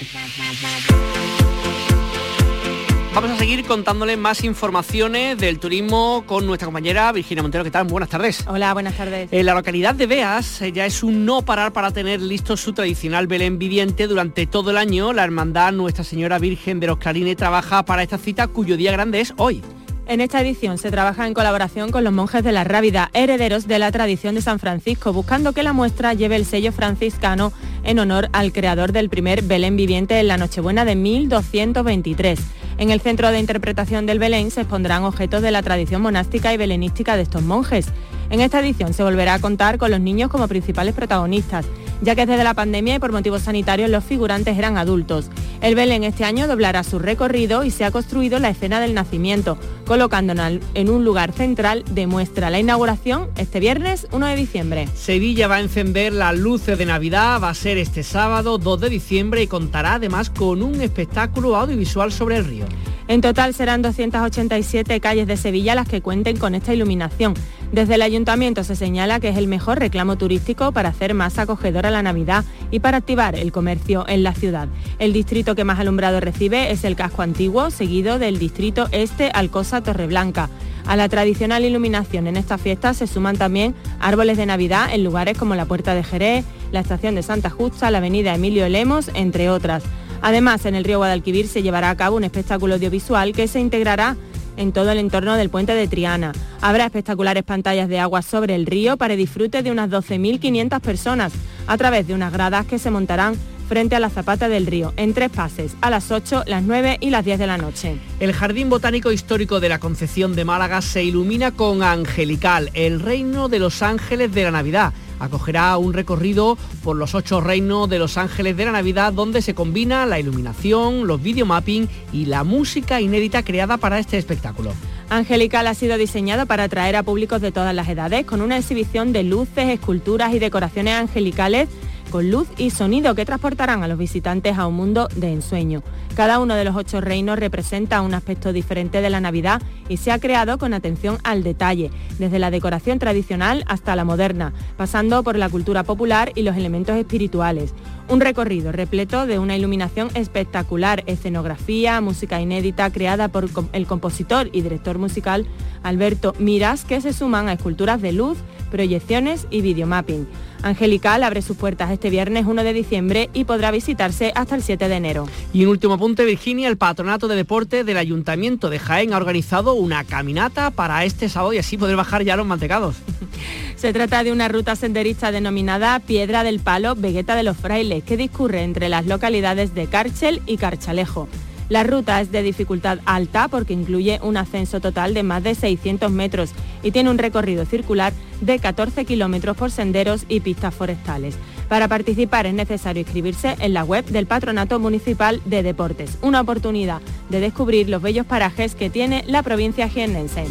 Vamos 3.14 3.30
a 3.30 3.38
seguir 3.38 3.64
contándoles 3.66 4.18
más 4.18 4.44
informaciones 4.44 5.38
del 5.38 5.60
turismo 5.60 6.24
con 6.26 6.48
nuestra 6.48 6.66
compañera 6.66 7.12
Virginia 7.12 7.44
Montero. 7.44 7.64
¿Qué 7.64 7.70
tal? 7.70 7.86
buenas 7.86 8.10
tardes. 8.10 8.44
Hola, 8.48 8.74
buenas 8.74 8.98
tardes. 8.98 9.30
En 9.32 9.46
la 9.46 9.54
localidad 9.54 9.94
de 9.94 10.08
Beas 10.08 10.64
eh, 10.64 10.72
ya 10.72 10.88
es 10.88 11.04
un 11.04 11.24
no 11.24 11.44
parar 11.44 11.74
para 11.74 11.92
tener 11.92 12.20
listo 12.20 12.58
su 12.58 12.74
tradicional 12.74 13.28
Belén 13.28 13.60
viviente 13.60 14.08
durante 14.08 14.48
todo 14.48 14.72
el 14.72 14.78
año. 14.78 15.14
La 15.14 15.24
hermandad 15.24 15.74
Nuestra 15.74 16.04
Señora 16.04 16.40
Virgen 16.40 16.80
de 16.80 16.88
los 16.88 16.98
Clarines 16.98 17.38
trabaja 17.38 17.86
para 17.86 18.02
esta 18.02 18.18
cita 18.18 18.48
cuyo 18.48 18.78
día 18.78 18.92
grande 18.92 19.22
es 19.22 19.36
hoy. 19.38 19.62
En 20.08 20.20
esta 20.20 20.42
edición 20.42 20.80
se 20.80 20.90
trabaja 20.90 21.28
en 21.28 21.36
colaboración 21.36 21.92
con 21.92 22.04
los 22.04 22.12
monjes 22.12 22.44
de 22.44 22.52
la 22.52 22.64
Rábida, 22.64 23.12
herederos 23.14 23.68
de 23.68 23.78
la 23.78 23.92
tradición 23.92 24.34
de 24.34 24.42
San 24.42 24.58
Francisco, 24.58 25.14
buscando 25.14 25.54
que 25.54 25.62
la 25.62 25.72
muestra 25.72 26.16
lleve 26.16 26.36
el 26.36 26.46
sello 26.46 26.72
franciscano 26.72 27.54
en 27.84 28.00
honor 28.00 28.28
al 28.34 28.52
creador 28.52 28.92
del 28.92 29.10
primer 29.10 29.44
Belén 29.44 29.78
viviente 29.78 30.20
en 30.20 30.28
la 30.28 30.38
Nochebuena 30.38 30.84
de 30.84 30.96
1223. 30.96 32.40
En 32.78 32.90
el 32.90 33.02
centro 33.02 33.32
de 33.32 33.40
interpretación 33.40 34.06
del 34.06 34.20
Belén 34.20 34.52
se 34.52 34.62
expondrán 34.62 35.04
objetos 35.04 35.42
de 35.42 35.52
la 35.52 35.62
tradición 35.62 36.02
monástica 36.02 36.54
y 36.54 36.58
belenística 36.58 37.16
de 37.16 37.24
estos 37.24 37.44
monjes. 37.44 37.88
En 38.30 38.42
esta 38.42 38.60
edición 38.60 38.94
se 38.94 39.04
volverá 39.04 39.36
a 39.36 39.40
contar 39.40 39.78
con 39.78 39.92
los 39.92 40.00
niños 40.00 40.30
como 40.30 40.48
principales 40.48 40.96
protagonistas, 40.96 41.66
ya 42.04 42.16
que 42.16 42.26
desde 42.26 42.44
la 42.44 42.54
pandemia 42.54 42.96
y 42.96 43.00
por 43.00 43.12
motivos 43.12 43.44
sanitarios 43.44 43.90
los 43.90 44.04
figurantes 44.04 44.58
eran 44.58 44.78
adultos. 44.78 45.30
El 45.62 45.76
Belén 45.76 46.04
este 46.04 46.26
año 46.26 46.48
doblará 46.48 46.84
su 46.84 47.00
recorrido 47.00 47.64
y 47.64 47.72
se 47.72 47.86
ha 47.86 47.92
construido 47.92 48.40
la 48.40 48.50
escena 48.50 48.82
del 48.82 48.94
nacimiento, 48.94 49.58
colocándonos 49.86 50.60
en 50.74 50.90
un 50.90 51.06
lugar 51.06 51.32
central 51.32 51.84
de 51.90 52.06
muestra. 52.08 52.50
La 52.50 52.60
inauguración 52.60 53.30
este 53.38 53.60
viernes 53.60 54.08
1 54.12 54.28
de 54.28 54.36
diciembre. 54.36 54.88
Sevilla 54.96 55.48
va 55.48 55.56
a 55.56 55.62
encender 55.62 56.14
las 56.14 56.38
luces 56.38 56.78
de 56.78 56.86
Navidad, 56.86 57.42
va 57.42 57.50
a 57.50 57.54
ser 57.54 57.78
este 57.78 58.04
sábado 58.04 58.58
2 58.58 58.82
de 58.82 58.90
diciembre 58.90 59.42
y 59.42 59.48
contará 59.48 59.96
además 59.96 60.30
con 60.30 60.62
un 60.62 60.82
espectáculo 60.82 61.56
audiovisual 61.56 62.12
sobre 62.12 62.38
el 62.38 62.46
río. 62.46 62.66
En 63.08 63.22
total 63.22 63.54
serán 63.54 63.82
287 63.82 65.00
calles 65.00 65.28
de 65.28 65.38
Sevilla 65.38 65.76
las 65.76 65.88
que 65.88 66.02
cuenten 66.02 66.38
con 66.38 66.56
esta 66.56 66.74
iluminación. 66.74 67.34
Desde 67.74 67.96
el 67.96 68.04
ayuntamiento 68.04 68.64
se 68.64 68.76
señala 68.76 69.20
que 69.20 69.30
es 69.30 69.38
el 69.38 69.48
mejor 69.48 69.80
reclamo 69.80 70.16
turístico 70.16 70.72
para 70.74 70.90
hacer 70.90 71.16
más 71.16 71.40
acogedora 71.40 71.90
la 71.90 72.04
Navidad 72.04 72.46
y 72.70 72.82
para 72.82 72.98
activar 72.98 73.34
el 73.34 73.52
comercio 73.52 74.06
en 74.08 74.22
la 74.22 74.36
ciudad. 74.36 74.68
El 75.00 75.12
distrito 75.12 75.56
que 75.56 75.64
más 75.64 75.80
alumbrado 75.80 76.20
recibe 76.20 76.72
es 76.72 76.84
el 76.84 76.96
casco 76.96 77.24
antiguo, 77.24 77.72
seguido 77.72 78.20
del 78.20 78.38
distrito 78.38 78.90
este 78.92 79.32
Alcosa 79.34 79.82
Torreblanca. 79.82 80.52
A 80.86 80.96
la 80.96 81.10
tradicional 81.10 81.66
iluminación 81.66 82.28
en 82.28 82.38
esta 82.38 82.60
fiesta 82.60 82.94
se 82.94 83.08
suman 83.08 83.38
también 83.38 83.74
árboles 84.00 84.38
de 84.38 84.46
Navidad 84.46 84.94
en 84.94 85.04
lugares 85.04 85.36
como 85.36 85.56
la 85.56 85.66
Puerta 85.66 85.96
de 85.96 86.04
Jerez, 86.04 86.46
la 86.72 86.82
estación 86.82 87.16
de 87.16 87.24
Santa 87.24 87.50
Justa, 87.50 87.90
la 87.90 87.98
avenida 87.98 88.36
Emilio 88.36 88.70
Lemos, 88.70 89.10
entre 89.16 89.50
otras. 89.50 89.82
Además, 90.22 90.68
en 90.68 90.76
el 90.76 90.84
río 90.84 91.00
Guadalquivir 91.00 91.48
se 91.48 91.64
llevará 91.64 91.90
a 91.90 91.98
cabo 91.98 92.18
un 92.18 92.24
espectáculo 92.24 92.76
audiovisual 92.76 93.34
que 93.34 93.48
se 93.48 93.60
integrará 93.60 94.16
en 94.58 94.72
todo 94.72 94.92
el 94.92 94.98
entorno 94.98 95.36
del 95.36 95.50
puente 95.50 95.74
de 95.74 95.88
Triana. 95.88 96.34
Habrá 96.62 96.86
espectaculares 96.86 97.44
pantallas 97.44 97.90
de 97.90 98.00
agua 98.00 98.22
sobre 98.22 98.56
el 98.56 98.66
río 98.66 98.98
para 98.98 99.16
disfrute 99.16 99.64
de 99.64 99.72
unas 99.72 99.90
12.500 99.90 100.80
personas 100.80 101.34
a 101.68 101.78
través 101.78 102.08
de 102.08 102.14
unas 102.14 102.34
gradas 102.34 102.66
que 102.66 102.80
se 102.80 102.92
montarán 102.92 103.36
frente 103.68 103.96
a 103.96 104.00
la 104.00 104.10
Zapata 104.10 104.50
del 104.50 104.68
Río, 104.68 104.94
en 104.98 105.14
tres 105.14 105.30
pases, 105.30 105.76
a 105.82 105.90
las 105.90 106.12
8, 106.12 106.44
las 106.48 106.64
9 106.64 106.98
y 107.00 107.10
las 107.10 107.26
10 107.26 107.40
de 107.40 107.48
la 107.48 107.58
noche. 107.58 107.98
El 108.20 108.34
Jardín 108.34 108.70
Botánico 108.70 109.12
Histórico 109.12 109.60
de 109.60 109.70
la 109.70 109.80
Concepción 109.80 110.36
de 110.36 110.46
Málaga 110.46 110.82
se 110.82 111.04
ilumina 111.04 111.52
con 111.52 111.82
Angelical, 111.82 112.70
el 112.74 113.00
reino 113.00 113.50
de 113.50 113.60
los 113.60 113.82
ángeles 113.82 114.34
de 114.34 114.44
la 114.44 114.52
Navidad 114.52 114.94
acogerá 115.20 115.78
un 115.78 115.94
recorrido 115.94 116.58
por 116.84 116.96
los 116.96 117.16
ocho 117.16 117.42
reinos 117.42 117.90
de 117.90 118.00
los 118.00 118.18
ángeles 118.18 118.58
de 118.58 118.66
la 118.66 118.72
Navidad 118.72 119.14
donde 119.14 119.42
se 119.42 119.54
combina 119.54 120.06
la 120.06 120.20
iluminación, 120.20 121.08
los 121.08 121.22
videomapping 121.22 121.90
y 122.12 122.26
la 122.26 122.44
música 122.44 123.02
inédita 123.02 123.44
creada 123.44 123.78
para 123.78 124.00
este 124.00 124.18
espectáculo. 124.18 124.74
Angelical 125.10 125.68
ha 125.68 125.74
sido 125.74 125.98
diseñado 125.98 126.46
para 126.46 126.64
atraer 126.64 126.96
a 126.96 127.04
públicos 127.04 127.42
de 127.42 127.52
todas 127.52 127.76
las 127.76 127.88
edades 127.88 128.26
con 128.26 128.42
una 128.42 128.58
exhibición 128.58 129.14
de 129.14 129.24
luces, 129.24 129.70
esculturas 129.70 130.34
y 130.34 130.40
decoraciones 130.40 130.96
angelicales 130.96 131.70
con 132.14 132.30
luz 132.30 132.48
y 132.60 132.70
sonido 132.70 133.16
que 133.16 133.26
transportarán 133.26 133.82
a 133.82 133.88
los 133.88 133.98
visitantes 133.98 134.60
a 134.60 134.68
un 134.68 134.76
mundo 134.76 135.08
de 135.16 135.34
ensueño. 135.34 135.82
Cada 136.16 136.38
uno 136.38 136.54
de 136.54 136.64
los 136.64 136.76
ocho 136.76 137.02
reinos 137.02 137.40
representa 137.40 138.04
un 138.04 138.14
aspecto 138.14 138.54
diferente 138.54 139.02
de 139.02 139.10
la 139.10 139.20
Navidad 139.20 139.64
y 139.90 139.98
se 139.98 140.12
ha 140.12 140.20
creado 140.20 140.60
con 140.60 140.76
atención 140.76 141.18
al 141.24 141.42
detalle, 141.42 141.90
desde 142.20 142.38
la 142.38 142.52
decoración 142.52 143.00
tradicional 143.00 143.64
hasta 143.66 143.96
la 143.96 144.06
moderna, 144.06 144.54
pasando 144.78 145.24
por 145.24 145.40
la 145.40 145.50
cultura 145.50 145.82
popular 145.82 146.32
y 146.36 146.44
los 146.44 146.56
elementos 146.56 146.96
espirituales. 146.98 147.74
Un 148.10 148.22
recorrido 148.22 148.72
repleto 148.72 149.26
de 149.26 149.40
una 149.40 149.58
iluminación 149.58 150.10
espectacular, 150.14 151.04
escenografía, 151.08 152.00
música 152.00 152.40
inédita 152.40 152.92
creada 152.92 153.30
por 153.30 153.50
el 153.72 153.88
compositor 153.88 154.50
y 154.52 154.62
director 154.62 155.00
musical 155.00 155.48
Alberto 155.82 156.36
Miras, 156.38 156.86
que 156.86 157.02
se 157.02 157.12
suman 157.12 157.50
a 157.50 157.54
esculturas 157.54 158.04
de 158.04 158.12
luz, 158.12 158.38
proyecciones 158.74 159.46
y 159.52 159.62
videomapping. 159.62 160.28
Angelical 160.64 161.22
abre 161.24 161.44
sus 161.44 161.56
puertas 161.56 161.92
este 161.92 162.10
viernes 162.10 162.48
1 162.48 162.64
de 162.64 162.74
diciembre 162.74 163.30
y 163.32 163.44
podrá 163.44 163.70
visitarse 163.70 164.32
hasta 164.34 164.56
el 164.56 164.64
7 164.64 164.90
de 164.90 164.96
enero. 164.96 165.28
Y 165.54 165.64
un 165.64 165.70
último 165.70 165.94
apunte, 165.94 166.26
Virginia, 166.26 166.70
el 166.70 166.78
Patronato 166.78 167.28
de 167.28 167.36
Deporte 167.36 167.84
del 167.84 167.98
Ayuntamiento 167.98 168.72
de 168.72 168.80
Jaén 168.80 169.14
ha 169.14 169.18
organizado 169.18 169.76
una 169.76 170.04
caminata 170.06 170.72
para 170.72 171.06
este 171.06 171.30
sábado 171.30 171.54
y 171.54 171.60
así 171.60 171.78
poder 171.78 171.96
bajar 171.96 172.24
ya 172.24 172.36
los 172.36 172.48
mantecados. 172.48 172.96
Se 173.76 173.94
trata 173.94 174.24
de 174.24 174.32
una 174.32 174.48
ruta 174.48 174.76
senderista 174.76 175.32
denominada 175.32 176.00
Piedra 176.00 176.44
del 176.44 176.60
Palo 176.60 176.96
Vegueta 176.96 177.36
de 177.36 177.44
los 177.44 177.58
Frailes, 177.58 178.04
que 178.04 178.18
discurre 178.18 178.64
entre 178.64 178.90
las 178.90 179.06
localidades 179.06 179.76
de 179.76 179.86
Carchel 179.86 180.42
y 180.48 180.58
Carchalejo. 180.58 181.28
La 181.70 181.84
ruta 181.84 182.22
es 182.22 182.32
de 182.32 182.44
dificultad 182.44 183.00
alta 183.06 183.48
porque 183.48 183.74
incluye 183.74 184.20
un 184.22 184.38
ascenso 184.38 184.80
total 184.80 185.14
de 185.14 185.24
más 185.24 185.44
de 185.44 185.56
600 185.56 186.12
metros 186.12 186.52
y 186.84 186.92
tiene 186.92 187.10
un 187.10 187.18
recorrido 187.18 187.66
circular 187.66 188.14
de 188.46 188.60
14 188.60 189.06
kilómetros 189.06 189.58
por 189.58 189.72
senderos 189.72 190.26
y 190.28 190.40
pistas 190.40 190.74
forestales. 190.74 191.36
Para 191.70 191.88
participar 191.88 192.46
es 192.46 192.54
necesario 192.54 193.02
inscribirse 193.02 193.56
en 193.60 193.74
la 193.74 193.84
web 193.84 194.06
del 194.06 194.28
Patronato 194.28 194.80
Municipal 194.80 195.42
de 195.46 195.64
Deportes, 195.64 196.18
una 196.22 196.42
oportunidad 196.42 197.02
de 197.30 197.40
descubrir 197.40 197.90
los 197.90 198.02
bellos 198.02 198.26
parajes 198.26 198.76
que 198.76 198.90
tiene 198.90 199.24
la 199.28 199.44
provincia 199.44 199.90
jiennense. 199.90 200.46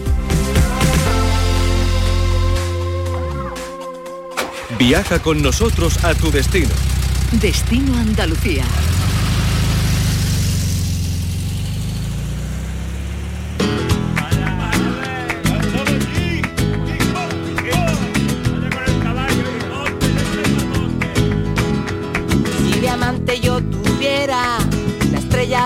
Viaja 4.78 5.20
con 5.20 5.42
nosotros 5.42 6.02
a 6.04 6.14
tu 6.14 6.30
destino. 6.30 6.70
Destino 7.40 7.96
Andalucía. 7.98 8.64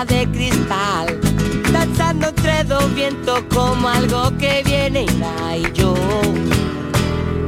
De 0.05 0.27
cristal, 0.31 1.19
danzando 1.73 2.27
entre 2.27 2.63
dos 2.65 2.93
vientos 2.93 3.41
como 3.51 3.87
algo 3.89 4.37
que 4.37 4.61
viene 4.63 5.05
y 5.05 5.65
y 5.65 5.73
yo 5.73 5.95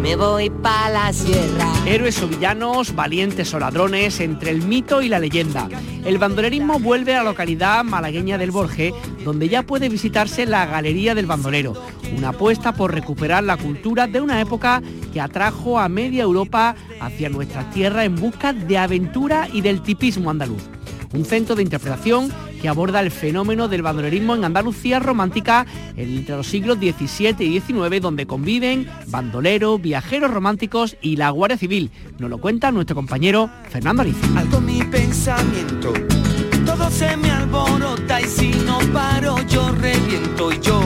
me 0.01 0.15
voy 0.15 0.49
para 0.49 0.89
la 0.89 1.13
sierra. 1.13 1.71
Héroes 1.85 2.23
o 2.23 2.27
villanos, 2.27 2.95
valientes 2.95 3.53
o 3.53 3.59
ladrones, 3.59 4.19
entre 4.19 4.49
el 4.49 4.63
mito 4.63 5.03
y 5.03 5.09
la 5.09 5.19
leyenda. 5.19 5.69
El 6.03 6.17
bandolerismo 6.17 6.79
vuelve 6.79 7.13
a 7.13 7.19
la 7.19 7.29
localidad 7.29 7.83
malagueña 7.83 8.39
del 8.39 8.49
Borje, 8.49 8.93
donde 9.23 9.47
ya 9.47 9.61
puede 9.61 9.89
visitarse 9.89 10.47
la 10.47 10.65
Galería 10.65 11.13
del 11.13 11.27
Bandolero, 11.27 11.73
una 12.17 12.29
apuesta 12.29 12.73
por 12.73 12.93
recuperar 12.93 13.43
la 13.43 13.57
cultura 13.57 14.07
de 14.07 14.21
una 14.21 14.41
época 14.41 14.81
que 15.13 15.21
atrajo 15.21 15.77
a 15.77 15.87
media 15.87 16.23
Europa 16.23 16.75
hacia 16.99 17.29
nuestra 17.29 17.69
tierra 17.69 18.05
en 18.05 18.15
busca 18.15 18.53
de 18.53 18.77
aventura 18.77 19.47
y 19.53 19.61
del 19.61 19.81
tipismo 19.83 20.31
andaluz 20.31 20.63
un 21.13 21.25
centro 21.25 21.55
de 21.55 21.63
interpretación 21.63 22.31
que 22.61 22.69
aborda 22.69 22.99
el 22.99 23.11
fenómeno 23.11 23.67
del 23.67 23.81
bandolerismo 23.81 24.35
en 24.35 24.45
Andalucía 24.45 24.99
romántica 24.99 25.65
entre 25.95 26.35
los 26.35 26.47
siglos 26.47 26.77
XVII 26.77 27.35
y 27.39 27.59
XIX, 27.59 28.01
donde 28.01 28.25
conviven 28.25 28.87
bandoleros, 29.07 29.81
viajeros 29.81 30.31
románticos 30.31 30.97
y 31.01 31.15
la 31.15 31.29
Guardia 31.29 31.57
Civil. 31.57 31.91
Nos 32.19 32.29
lo 32.29 32.37
cuenta 32.37 32.71
nuestro 32.71 32.95
compañero 32.95 33.49
Fernando 33.69 34.01
Ariza. 34.01 34.27
Algo 34.37 34.61
mi 34.61 34.83
pensamiento 34.83 35.93
todo 36.69 36.89
se 36.91 37.17
me 37.17 37.31
alborota 37.31 38.21
y 38.21 38.25
si 38.25 38.51
no 38.51 38.79
paro 38.93 39.37
yo 39.47 39.71
reviento 39.71 40.51
y 40.51 40.59
yo 40.59 40.81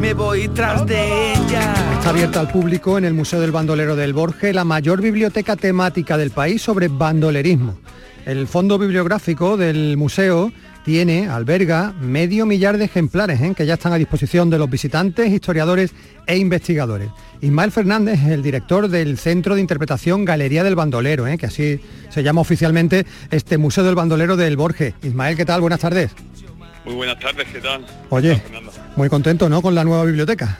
me 0.00 0.12
voy 0.12 0.48
tras 0.48 0.86
de 0.86 1.32
ella. 1.32 1.74
Está 1.94 2.10
abierta 2.10 2.40
al 2.40 2.48
público 2.48 2.98
en 2.98 3.06
el 3.06 3.14
Museo 3.14 3.40
del 3.40 3.50
Bandolero 3.50 3.96
del 3.96 4.12
Borge, 4.12 4.52
la 4.52 4.64
mayor 4.64 5.00
biblioteca 5.00 5.56
temática 5.56 6.18
del 6.18 6.30
país 6.30 6.60
sobre 6.60 6.88
bandolerismo. 6.88 7.78
El 8.26 8.48
fondo 8.48 8.76
bibliográfico 8.76 9.56
del 9.56 9.96
museo 9.96 10.50
tiene, 10.84 11.28
alberga, 11.28 11.94
medio 12.00 12.44
millar 12.44 12.76
de 12.76 12.86
ejemplares 12.86 13.40
¿eh? 13.40 13.54
que 13.56 13.64
ya 13.66 13.74
están 13.74 13.92
a 13.92 13.98
disposición 13.98 14.50
de 14.50 14.58
los 14.58 14.68
visitantes, 14.68 15.30
historiadores 15.30 15.92
e 16.26 16.36
investigadores. 16.36 17.08
Ismael 17.40 17.70
Fernández 17.70 18.18
es 18.24 18.32
el 18.32 18.42
director 18.42 18.88
del 18.88 19.16
Centro 19.16 19.54
de 19.54 19.60
Interpretación 19.60 20.24
Galería 20.24 20.64
del 20.64 20.74
Bandolero, 20.74 21.28
¿eh? 21.28 21.38
que 21.38 21.46
así 21.46 21.80
se 22.08 22.24
llama 22.24 22.40
oficialmente 22.40 23.06
este 23.30 23.58
Museo 23.58 23.84
del 23.84 23.94
Bandolero 23.94 24.36
del 24.36 24.56
Borges. 24.56 24.94
Ismael, 25.04 25.36
¿qué 25.36 25.44
tal? 25.44 25.60
Buenas 25.60 25.78
tardes. 25.78 26.10
Muy 26.84 26.94
buenas 26.94 27.20
tardes, 27.20 27.46
¿qué 27.52 27.60
tal? 27.60 27.86
Oye, 28.10 28.42
muy 28.96 29.08
contento, 29.08 29.48
¿no? 29.48 29.62
Con 29.62 29.76
la 29.76 29.84
nueva 29.84 30.04
biblioteca 30.04 30.58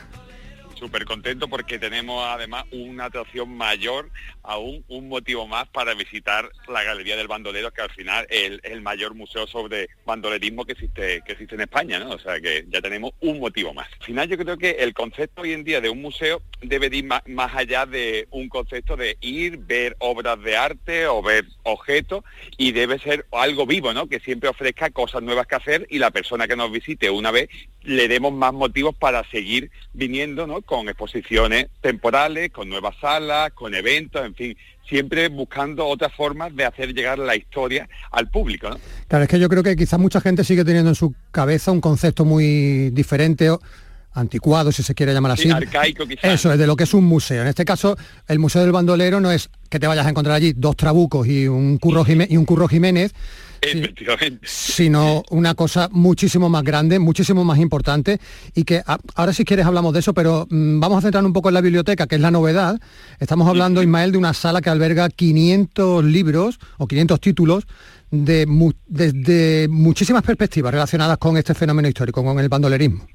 súper 0.77 1.05
contento 1.05 1.47
porque 1.47 1.79
tenemos 1.79 2.23
además 2.25 2.65
una 2.71 3.05
atracción 3.05 3.55
mayor, 3.55 4.09
aún 4.43 4.83
un 4.87 5.09
motivo 5.09 5.47
más 5.47 5.67
para 5.69 5.93
visitar 5.93 6.49
la 6.67 6.83
Galería 6.83 7.15
del 7.15 7.27
Bandolero, 7.27 7.71
que 7.71 7.81
al 7.81 7.89
final 7.89 8.25
es 8.29 8.59
el, 8.63 8.81
mayor 8.81 9.15
museo 9.15 9.47
sobre 9.47 9.89
bandolerismo 10.05 10.63
que 10.63 10.73
existe, 10.73 11.21
que 11.25 11.33
existe 11.33 11.55
en 11.55 11.61
España, 11.61 11.99
¿no? 11.99 12.11
O 12.11 12.19
sea 12.19 12.39
que 12.39 12.65
ya 12.69 12.81
tenemos 12.81 13.11
un 13.19 13.39
motivo 13.39 13.73
más. 13.73 13.87
Al 13.99 14.05
final 14.05 14.29
yo 14.29 14.37
creo 14.37 14.57
que 14.57 14.71
el 14.79 14.93
concepto 14.93 15.41
hoy 15.41 15.53
en 15.53 15.63
día 15.63 15.81
de 15.81 15.89
un 15.89 16.01
museo 16.01 16.41
debe 16.61 16.95
ir 16.95 17.05
más, 17.05 17.21
más 17.27 17.53
allá 17.55 17.85
de 17.85 18.27
un 18.31 18.47
concepto 18.47 18.95
de 18.95 19.17
ir, 19.19 19.57
ver 19.57 19.95
obras 19.99 20.41
de 20.41 20.55
arte 20.55 21.07
o 21.07 21.21
ver 21.21 21.45
objetos 21.63 22.23
y 22.57 22.71
debe 22.71 22.99
ser 22.99 23.25
algo 23.31 23.65
vivo, 23.65 23.93
¿no? 23.93 24.07
Que 24.07 24.19
siempre 24.19 24.49
ofrezca 24.49 24.89
cosas 24.91 25.21
nuevas 25.21 25.47
que 25.47 25.55
hacer 25.55 25.87
y 25.89 25.99
la 25.99 26.11
persona 26.11 26.47
que 26.47 26.55
nos 26.55 26.71
visite 26.71 27.09
una 27.09 27.31
vez 27.31 27.49
le 27.87 28.09
demos 28.09 28.33
más 28.33 28.53
motivos 28.53 28.93
para 28.95 29.23
seguir 29.31 29.71
viniendo, 29.93 30.45
¿no? 30.45 30.61
Con 30.61 30.89
exposiciones 30.89 31.67
temporales, 31.79 32.51
con 32.51 32.67
nuevas 32.67 32.95
salas, 32.99 33.53
con 33.53 33.73
eventos, 33.73 34.25
en 34.25 34.35
fin, 34.35 34.57
siempre 34.89 35.29
buscando 35.29 35.87
otras 35.87 36.13
formas 36.13 36.53
de 36.53 36.65
hacer 36.65 36.93
llegar 36.93 37.17
la 37.17 37.37
historia 37.37 37.87
al 38.11 38.29
público. 38.29 38.69
¿no? 38.69 38.77
Claro, 39.07 39.23
es 39.23 39.29
que 39.29 39.39
yo 39.39 39.47
creo 39.47 39.63
que 39.63 39.77
quizás 39.77 39.99
mucha 39.99 40.19
gente 40.19 40.43
sigue 40.43 40.65
teniendo 40.65 40.89
en 40.89 40.95
su 40.95 41.15
cabeza 41.31 41.71
un 41.71 41.79
concepto 41.79 42.25
muy 42.25 42.89
diferente 42.89 43.49
anticuado, 44.13 44.73
si 44.73 44.83
se 44.83 44.93
quiere 44.93 45.13
llamar 45.13 45.31
así. 45.31 45.49
arcaico 45.49 46.05
quizás. 46.05 46.25
Eso, 46.25 46.51
es 46.51 46.59
de 46.59 46.67
lo 46.67 46.75
que 46.75 46.83
es 46.83 46.93
un 46.93 47.05
museo. 47.05 47.41
En 47.41 47.47
este 47.47 47.63
caso, 47.63 47.95
el 48.27 48.39
Museo 48.39 48.63
del 48.63 48.73
Bandolero 48.73 49.21
no 49.21 49.31
es 49.31 49.49
que 49.69 49.79
te 49.79 49.87
vayas 49.87 50.05
a 50.05 50.09
encontrar 50.09 50.35
allí 50.35 50.51
dos 50.53 50.75
trabucos 50.75 51.25
y 51.25 51.47
un 51.47 51.77
curro, 51.77 52.03
y 52.07 52.35
un 52.35 52.45
curro 52.45 52.67
Jiménez, 52.67 53.13
Efectivamente. 53.61 54.39
Sino 54.47 55.23
una 55.29 55.55
cosa 55.55 55.89
muchísimo 55.91 56.49
más 56.49 56.63
grande, 56.63 56.99
muchísimo 56.99 57.43
más 57.43 57.59
importante 57.59 58.19
y 58.53 58.63
que 58.63 58.81
ahora 59.15 59.33
si 59.33 59.45
quieres 59.45 59.65
hablamos 59.65 59.93
de 59.93 59.99
eso, 59.99 60.13
pero 60.13 60.47
mm, 60.49 60.79
vamos 60.79 60.99
a 60.99 61.01
centrarnos 61.01 61.29
un 61.29 61.33
poco 61.33 61.49
en 61.49 61.55
la 61.55 61.61
biblioteca, 61.61 62.07
que 62.07 62.15
es 62.15 62.21
la 62.21 62.31
novedad. 62.31 62.79
Estamos 63.19 63.47
hablando, 63.47 63.81
Ismael, 63.81 64.11
de 64.11 64.17
una 64.17 64.33
sala 64.33 64.61
que 64.61 64.69
alberga 64.69 65.09
500 65.09 66.03
libros 66.03 66.59
o 66.77 66.87
500 66.87 67.19
títulos 67.19 67.67
de 68.11 68.47
desde 68.87 69.67
muchísimas 69.67 70.23
perspectivas 70.23 70.71
relacionadas 70.71 71.17
con 71.17 71.37
este 71.37 71.53
fenómeno 71.53 71.87
histórico, 71.87 72.23
con 72.23 72.39
el 72.39 72.49
bandolerismo. 72.49 73.05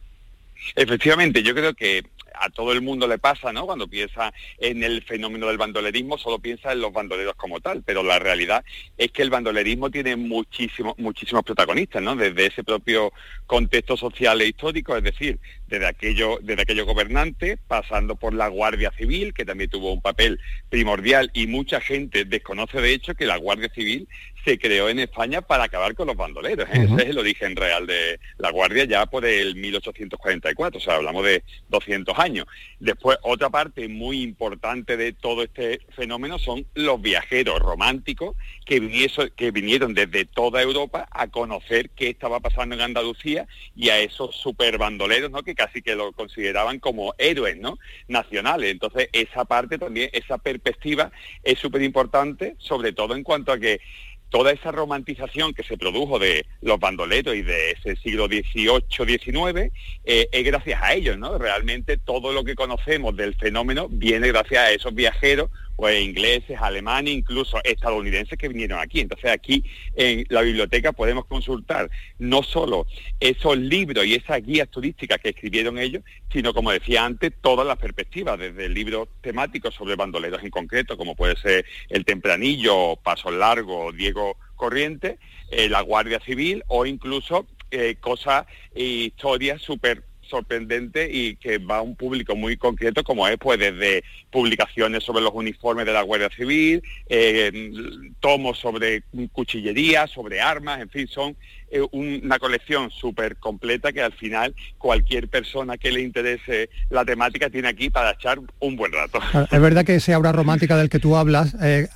Efectivamente, 0.77 1.43
yo 1.43 1.55
creo 1.55 1.75
que 1.75 2.03
a 2.43 2.51
todo 2.51 2.73
el 2.73 2.83
mundo 2.83 3.07
le 3.07 3.19
pasa, 3.19 3.53
¿no? 3.53 3.67
Cuando 3.67 3.87
piensa 3.87 4.33
en 4.59 4.83
el 4.83 5.03
fenómeno 5.03 5.47
del 5.47 5.59
bandolerismo, 5.59 6.19
solo 6.19 6.41
piensa 6.41 6.73
en 6.73 6.81
los 6.81 6.93
bandoleros 6.93 7.35
como 7.37 7.61
tal, 7.61 7.83
pero 7.85 8.03
la 8.03 8.19
realidad 8.19 8.65
es 8.99 9.13
que 9.13 9.23
el 9.23 9.31
bandolerismo 9.31 9.91
tiene 9.91 10.17
muchísimos, 10.17 10.99
muchísimos 10.99 11.45
protagonistas, 11.45 12.03
¿no? 12.03 12.17
Desde 12.17 12.47
ese 12.47 12.65
propio 12.65 13.13
contexto 13.47 13.97
social 13.97 14.41
e 14.41 14.49
histórico, 14.49 14.97
es 14.97 15.05
decir, 15.05 15.39
desde 15.73 15.87
aquello, 15.87 16.39
desde 16.43 16.63
aquellos 16.63 16.87
gobernantes, 16.87 17.59
pasando 17.67 18.17
por 18.17 18.35
la 18.35 18.49
Guardia 18.49 18.93
Civil, 18.93 19.33
que 19.33 19.47
también 19.47 19.71
tuvo 19.71 19.91
un 19.95 20.03
papel 20.03 20.39
primordial, 20.69 21.31
y 21.33 21.47
mucha 21.47 21.81
gente 21.81 22.27
desconoce 22.27 22.79
de 22.83 22.93
hecho 22.93 23.15
que 23.15 23.25
la 23.25 23.39
Guardia 23.39 23.71
Civil 23.75 24.07
se 24.45 24.59
creó 24.59 24.89
en 24.89 24.99
España 24.99 25.41
para 25.41 25.65
acabar 25.65 25.95
con 25.95 26.09
los 26.09 26.17
bandoleros. 26.17 26.69
¿eh? 26.69 26.85
Ese 26.85 26.95
es 26.95 27.09
el 27.11 27.19
origen 27.19 27.57
real 27.57 27.87
de 27.87 28.21
la 28.39 28.51
Guardia 28.51 28.85
ya 28.85 29.07
por 29.07 29.25
el 29.25 29.55
1844, 29.55 30.79
o 30.79 30.81
sea, 30.81 30.97
hablamos 30.97 31.25
de 31.25 31.43
200 31.69 32.19
años. 32.19 32.47
Después, 32.79 33.19
otra 33.23 33.49
parte 33.49 33.89
muy 33.89 34.21
importante 34.21 34.97
de 34.97 35.13
todo 35.13 35.43
este 35.43 35.81
fenómeno 35.97 36.39
son 36.39 36.67
los 36.75 37.01
viajeros 37.01 37.61
románticos 37.61 38.37
que, 38.67 39.09
que 39.37 39.51
vinieron 39.53 39.95
desde 39.95 40.27
toda 40.27 40.61
Europa 40.61 41.09
a 41.11 41.29
conocer 41.29 41.91
qué 41.91 42.11
estaba 42.11 42.41
pasando 42.41 42.75
en 42.75 42.83
Andalucía 42.83 43.47
y 43.75 43.89
a 43.89 44.01
esos 44.01 44.37
super 44.37 44.77
bandoleros, 44.77 45.31
¿no? 45.31 45.43
que 45.43 45.55
casi 45.67 45.83
que 45.83 45.95
lo 45.95 46.13
consideraban 46.13 46.81
como 46.81 47.15
héroes 47.19 47.57
¿no? 47.57 47.79
nacionales. 48.09 48.71
Entonces, 48.71 49.09
esa 49.13 49.45
parte 49.45 49.79
también, 49.79 50.11
esa 50.13 50.39
perspectiva 50.39 51.13
es 51.43 51.59
súper 51.59 51.83
importante, 51.83 52.57
sobre 52.59 52.93
todo 52.93 53.15
en 53.15 53.23
cuanto 53.23 53.53
a 53.53 53.59
que 53.59 53.81
toda 54.29 54.51
esa 54.51 54.73
romantización 54.73 55.53
que 55.53 55.63
se 55.63 55.77
produjo 55.77 56.19
de 56.19 56.47
los 56.63 56.81
bandoleros 56.81 57.37
y 57.37 57.43
de 57.43 57.73
ese 57.73 57.97
siglo 57.97 58.27
XVIII-XIX 58.27 59.71
eh, 60.05 60.29
es 60.33 60.45
gracias 60.45 60.83
a 60.83 60.95
ellos, 60.95 61.19
¿no? 61.19 61.37
Realmente 61.37 61.99
todo 61.99 62.33
lo 62.33 62.43
que 62.43 62.55
conocemos 62.55 63.15
del 63.15 63.35
fenómeno 63.35 63.89
viene 63.91 64.29
gracias 64.29 64.65
a 64.65 64.71
esos 64.73 64.95
viajeros 64.95 65.51
pues 65.77 66.03
ingleses, 66.03 66.59
alemanes, 66.61 67.15
incluso 67.15 67.59
estadounidenses 67.65 68.39
que 68.39 68.49
vinieron 68.49 68.79
aquí. 68.79 69.01
Entonces 69.01 69.31
aquí 69.31 69.65
en 69.95 70.25
la 70.29 70.43
biblioteca 70.43 70.93
podemos 70.93 71.27
consultar 71.27 71.91
no 72.19 72.43
solo 72.43 72.87
esos 73.21 73.57
libros 73.57 74.05
y 74.07 74.15
esas 74.15 74.43
guías 74.45 74.69
turísticas 74.69 75.19
que 75.19 75.31
escribieron 75.31 75.79
ellos, 75.79 76.03
sino 76.33 76.55
como 76.55 76.71
decía 76.71 77.05
antes, 77.05 77.33
todas 77.41 77.67
las 77.67 77.79
perspectivas, 77.79 78.39
desde 78.39 78.69
libros 78.69 79.09
temáticos 79.21 79.75
sobre 79.75 79.97
bandoleros 79.97 80.43
en 80.43 80.51
concreto, 80.51 80.97
como 80.97 81.15
puede 81.15 81.37
ser 81.37 81.65
El 81.89 82.05
Tempranillo, 82.05 82.97
Paso 82.97 83.31
Largo, 83.31 83.93
Diego 83.93 84.37
Corriente, 84.57 85.19
eh, 85.51 85.69
la 85.69 85.81
Guardia 85.81 86.21
Civil 86.21 86.63
o 86.69 86.87
incluso 86.87 87.47
eh, 87.71 87.97
cosas 88.01 88.47
e 88.75 88.85
historias 88.85 89.61
súper 89.63 90.05
sorprendente 90.33 91.11
y 91.13 91.37
que 91.37 91.59
va 91.59 91.77
a 91.77 91.83
un 91.83 91.95
público 91.95 92.35
muy 92.35 92.57
concreto 92.57 93.05
como 93.05 93.29
es 93.29 93.37
pues 93.37 93.59
desde 93.59 94.03
publicaciones 94.31 95.05
sobre 95.05 95.23
los 95.23 95.33
uniformes 95.35 95.85
de 95.85 95.93
la 95.93 96.01
Guardia 96.01 96.31
Civil, 96.35 96.83
eh, 97.07 97.71
tomos 98.19 98.59
sobre 98.59 99.03
cuchillería, 99.33 100.07
sobre 100.07 100.41
armas, 100.41 100.81
en 100.81 100.89
fin, 100.89 101.07
son 101.07 101.37
eh, 101.71 101.83
una 101.93 102.39
colección 102.39 102.91
súper 102.91 103.37
completa 103.37 103.93
que 103.93 104.01
al 104.01 104.15
final 104.15 104.55
cualquier 104.79 105.29
persona 105.29 105.77
que 105.77 105.93
le 105.93 106.01
interese 106.01 106.71
la 106.89 107.05
temática 107.05 107.51
tiene 107.51 107.69
aquí 107.69 107.91
para 107.91 108.13
echar 108.13 108.39
un 108.61 108.77
buen 108.77 108.93
rato. 108.93 109.21
Es 109.51 109.61
verdad 109.61 109.85
que 109.85 109.97
esa 109.97 110.15
aura 110.15 110.33
romántica 110.33 110.79
del 110.79 110.89
que 110.89 110.99
tú 110.99 111.15
hablas 111.15 111.55
eh, 111.63 111.89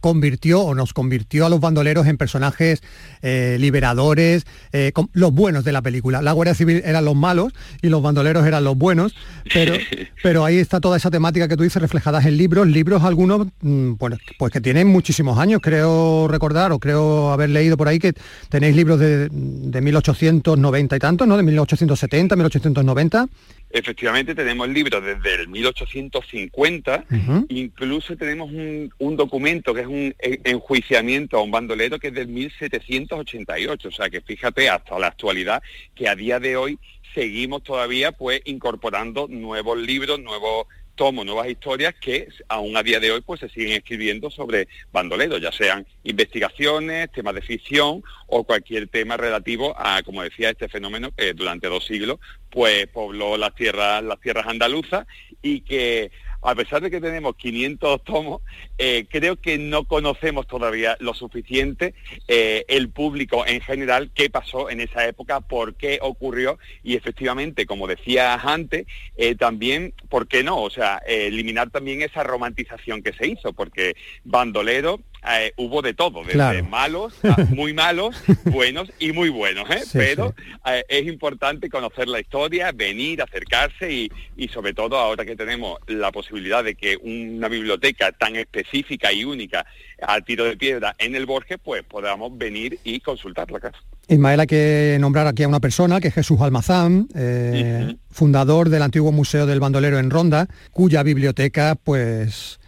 convirtió 0.00 0.60
o 0.60 0.74
nos 0.74 0.92
convirtió 0.92 1.46
a 1.46 1.48
los 1.48 1.60
bandoleros 1.60 2.06
en 2.06 2.16
personajes 2.16 2.82
eh, 3.22 3.56
liberadores, 3.60 4.46
eh, 4.72 4.92
los 5.12 5.32
buenos 5.32 5.64
de 5.64 5.72
la 5.72 5.82
película. 5.82 6.22
La 6.22 6.32
Guardia 6.32 6.54
Civil 6.54 6.82
eran 6.84 7.04
los 7.04 7.14
malos 7.14 7.52
y 7.82 7.88
los 7.88 8.02
bandoleros 8.02 8.46
eran 8.46 8.64
los 8.64 8.76
buenos, 8.76 9.14
pero, 9.52 9.74
pero 10.22 10.44
ahí 10.44 10.58
está 10.58 10.80
toda 10.80 10.96
esa 10.96 11.10
temática 11.10 11.48
que 11.48 11.56
tú 11.56 11.62
dices 11.62 11.80
reflejadas 11.80 12.24
en 12.26 12.36
libros, 12.36 12.66
libros 12.66 13.02
algunos 13.02 13.46
mm, 13.60 13.94
pues 13.94 14.52
que 14.52 14.60
tienen 14.60 14.88
muchísimos 14.88 15.38
años, 15.38 15.60
creo 15.62 16.28
recordar 16.28 16.72
o 16.72 16.78
creo 16.78 17.32
haber 17.32 17.50
leído 17.50 17.76
por 17.76 17.88
ahí 17.88 17.98
que 17.98 18.14
tenéis 18.48 18.76
libros 18.76 18.98
de, 19.00 19.28
de 19.30 19.80
1890 19.80 20.96
y 20.96 20.98
tantos, 20.98 21.28
¿no? 21.28 21.36
De 21.36 21.42
1870, 21.42 22.36
1890 22.36 23.26
Efectivamente 23.74 24.36
tenemos 24.36 24.68
libros 24.68 25.04
desde 25.04 25.34
el 25.34 25.48
1850, 25.48 27.06
incluso 27.48 28.16
tenemos 28.16 28.48
un, 28.52 29.16
documento 29.16 29.74
que 29.74 29.80
es 29.80 29.86
un 29.88 30.14
enjuiciamiento 30.20 31.36
a 31.36 31.42
un 31.42 31.50
bandolero 31.50 31.98
que 31.98 32.08
es 32.08 32.14
del 32.14 32.28
1788, 32.28 33.88
o 33.88 33.90
sea 33.90 34.08
que 34.10 34.20
fíjate 34.20 34.68
hasta 34.68 34.96
la 35.00 35.08
actualidad 35.08 35.60
que 35.92 36.06
a 36.06 36.14
día 36.14 36.38
de 36.38 36.56
hoy 36.56 36.78
seguimos 37.16 37.64
todavía 37.64 38.12
pues 38.12 38.42
incorporando 38.44 39.26
nuevos 39.28 39.76
libros, 39.76 40.20
nuevos 40.20 40.68
tomo 40.94 41.24
nuevas 41.24 41.48
historias 41.48 41.94
que 41.94 42.28
aún 42.48 42.76
a 42.76 42.82
día 42.82 43.00
de 43.00 43.10
hoy 43.10 43.20
pues 43.20 43.40
se 43.40 43.48
siguen 43.48 43.72
escribiendo 43.72 44.30
sobre 44.30 44.68
bandoleros, 44.92 45.40
ya 45.40 45.52
sean 45.52 45.86
investigaciones, 46.04 47.10
temas 47.12 47.34
de 47.34 47.42
ficción 47.42 48.02
o 48.26 48.44
cualquier 48.44 48.88
tema 48.88 49.16
relativo 49.16 49.74
a, 49.78 50.02
como 50.02 50.22
decía, 50.22 50.50
este 50.50 50.68
fenómeno 50.68 51.10
que 51.16 51.34
durante 51.34 51.68
dos 51.68 51.84
siglos 51.86 52.18
pues 52.50 52.86
pobló 52.86 53.36
las 53.36 53.54
tierras, 53.54 54.02
las 54.02 54.20
tierras 54.20 54.46
andaluzas 54.46 55.06
y 55.42 55.60
que 55.62 56.10
a 56.44 56.54
pesar 56.54 56.82
de 56.82 56.90
que 56.90 57.00
tenemos 57.00 57.36
500 57.36 58.04
tomos, 58.04 58.42
eh, 58.76 59.06
creo 59.08 59.36
que 59.36 59.56
no 59.58 59.84
conocemos 59.84 60.46
todavía 60.46 60.96
lo 61.00 61.14
suficiente 61.14 61.94
eh, 62.28 62.64
el 62.68 62.90
público 62.90 63.46
en 63.46 63.60
general 63.62 64.10
qué 64.14 64.28
pasó 64.28 64.68
en 64.68 64.80
esa 64.80 65.06
época, 65.06 65.40
por 65.40 65.74
qué 65.74 65.98
ocurrió 66.02 66.58
y 66.82 66.96
efectivamente, 66.96 67.64
como 67.64 67.86
decías 67.86 68.44
antes, 68.44 68.86
eh, 69.16 69.34
también, 69.34 69.94
¿por 70.10 70.28
qué 70.28 70.44
no? 70.44 70.62
O 70.62 70.70
sea, 70.70 70.98
eliminar 71.06 71.70
también 71.70 72.02
esa 72.02 72.22
romantización 72.22 73.02
que 73.02 73.14
se 73.14 73.26
hizo, 73.26 73.54
porque 73.54 73.96
bandolero 74.24 75.00
eh, 75.26 75.52
hubo 75.56 75.80
de 75.80 75.94
todo, 75.94 76.22
desde 76.22 76.62
malos, 76.62 77.14
muy 77.48 77.72
malos, 77.72 78.22
buenos 78.44 78.92
y 78.98 79.12
muy 79.12 79.30
buenos, 79.30 79.68
¿eh? 79.70 79.82
pero 79.92 80.34
eh, 80.66 80.84
es 80.88 81.06
importante 81.06 81.70
conocer 81.70 82.08
la 82.08 82.20
historia, 82.20 82.72
venir, 82.72 83.22
acercarse 83.22 83.90
y, 83.90 84.12
y 84.36 84.48
sobre 84.48 84.74
todo 84.74 84.98
ahora 84.98 85.24
que 85.24 85.34
tenemos 85.34 85.78
la 85.86 86.12
posibilidad 86.12 86.62
de 86.62 86.74
que 86.74 86.98
una 86.98 87.48
biblioteca 87.48 88.12
tan 88.12 88.36
específica 88.36 89.12
y 89.12 89.24
única 89.24 89.64
al 90.02 90.24
tiro 90.24 90.44
de 90.44 90.56
piedra 90.56 90.94
en 90.98 91.14
el 91.14 91.24
Borges, 91.24 91.58
pues 91.62 91.82
podamos 91.84 92.36
venir 92.36 92.78
y 92.84 93.00
consultar 93.00 93.50
la 93.50 93.60
casa. 93.60 93.78
Ismael, 94.08 94.40
hay 94.40 94.46
que 94.46 94.98
nombrar 95.00 95.26
aquí 95.26 95.44
a 95.44 95.48
una 95.48 95.60
persona, 95.60 96.00
que 96.00 96.08
es 96.08 96.14
Jesús 96.14 96.40
Almazán, 96.42 97.08
fundador 98.10 98.68
del 98.68 98.82
antiguo 98.82 99.12
Museo 99.12 99.46
del 99.46 99.60
Bandolero 99.60 99.98
en 99.98 100.10
Ronda, 100.10 100.46
cuya 100.72 101.02
biblioteca 101.02 101.76
pues 101.82 102.58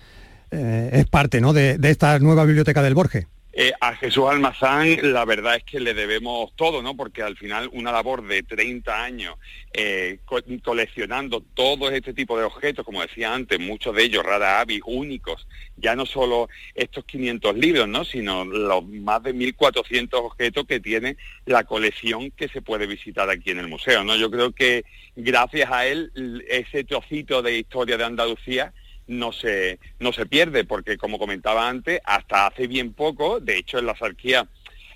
eh, 0.50 0.90
es 0.92 1.06
parte 1.06 1.40
¿no? 1.40 1.52
de, 1.52 1.78
esta 1.82 2.18
nueva 2.18 2.44
biblioteca 2.44 2.82
del 2.82 2.94
Borges. 2.94 3.26
Eh, 3.59 3.72
a 3.80 3.94
Jesús 3.96 4.24
Almazán 4.28 4.98
la 5.14 5.24
verdad 5.24 5.56
es 5.56 5.64
que 5.64 5.80
le 5.80 5.94
debemos 5.94 6.54
todo, 6.56 6.82
¿no? 6.82 6.94
Porque 6.94 7.22
al 7.22 7.38
final 7.38 7.70
una 7.72 7.90
labor 7.90 8.26
de 8.26 8.42
30 8.42 9.02
años 9.02 9.37
eh, 9.72 10.18
coleccionando 10.62 11.42
todo 11.54 11.90
este 11.90 12.12
tipo 12.12 12.37
de 12.37 12.44
objetos, 12.44 12.85
como 12.85 13.00
decía 13.00 13.32
antes, 13.32 13.59
muchos 13.59 13.96
de 13.96 14.02
ellos 14.02 14.24
rara 14.26 14.61
avis, 14.61 14.82
únicos, 14.85 15.48
ya 15.78 15.96
no 15.96 16.04
solo 16.04 16.50
estos 16.74 17.06
500 17.06 17.56
libros, 17.56 17.88
¿no? 17.88 18.04
Sino 18.04 18.44
los 18.44 18.85
más 18.85 19.22
de 19.22 19.35
1.400 19.35 20.09
objetos 20.12 20.66
que 20.66 20.78
tiene 20.78 21.16
la 21.46 21.64
colección 21.64 22.30
que 22.32 22.48
se 22.48 22.61
puede 22.61 22.87
visitar 22.87 23.30
aquí 23.30 23.52
en 23.52 23.61
el 23.61 23.68
museo, 23.68 24.04
¿no? 24.04 24.16
Yo 24.16 24.30
creo 24.30 24.52
que 24.52 24.85
gracias 25.16 25.70
a 25.70 25.87
él 25.87 26.44
ese 26.50 26.85
trocito 26.85 27.40
de 27.40 27.59
historia 27.59 27.96
de 27.96 28.04
Andalucía 28.04 28.74
no 29.07 29.33
se, 29.33 29.79
no 30.01 30.12
se 30.12 30.27
pierde, 30.27 30.64
porque 30.64 30.97
como 30.97 31.19
comentaba 31.19 31.69
antes, 31.69 32.01
hasta 32.05 32.47
hace 32.47 32.66
bien 32.66 32.92
poco, 32.92 33.40
de 33.40 33.59
hecho 33.59 33.79
en 33.79 33.87
la 33.87 33.97
sarquía, 33.97 34.49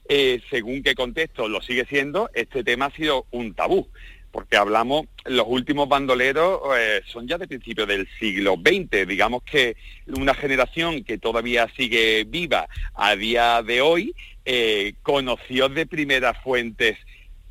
eh, 0.09 0.40
según 0.51 0.83
qué 0.83 0.94
contexto 0.94 1.49
lo 1.49 1.61
sigue 1.62 1.85
siendo, 1.87 2.31
este 2.35 2.64
tema 2.64 2.87
ha 2.87 2.96
sido 2.96 3.27
un 3.31 3.55
tabú, 3.55 3.88
porque 4.33 4.57
hablamos, 4.57 5.07
los 5.25 5.46
últimos 5.49 5.88
bandoleros 5.88 6.61
eh, 6.77 7.03
son 7.07 7.29
ya 7.29 7.38
de 7.38 7.49
principios 7.49 7.87
del 7.87 8.09
siglo 8.18 8.57
XX, 8.57 9.07
digamos 9.07 9.42
que 9.42 9.77
una 10.07 10.35
generación 10.35 11.05
que 11.05 11.18
todavía 11.18 11.68
sigue 11.77 12.25
viva 12.25 12.68
a 12.94 13.16
día 13.16 13.62
de 13.62 13.81
hoy, 13.81 14.14
eh, 14.44 14.94
conoció 15.03 15.68
de 15.68 15.87
primeras 15.87 16.37
fuentes 16.42 16.96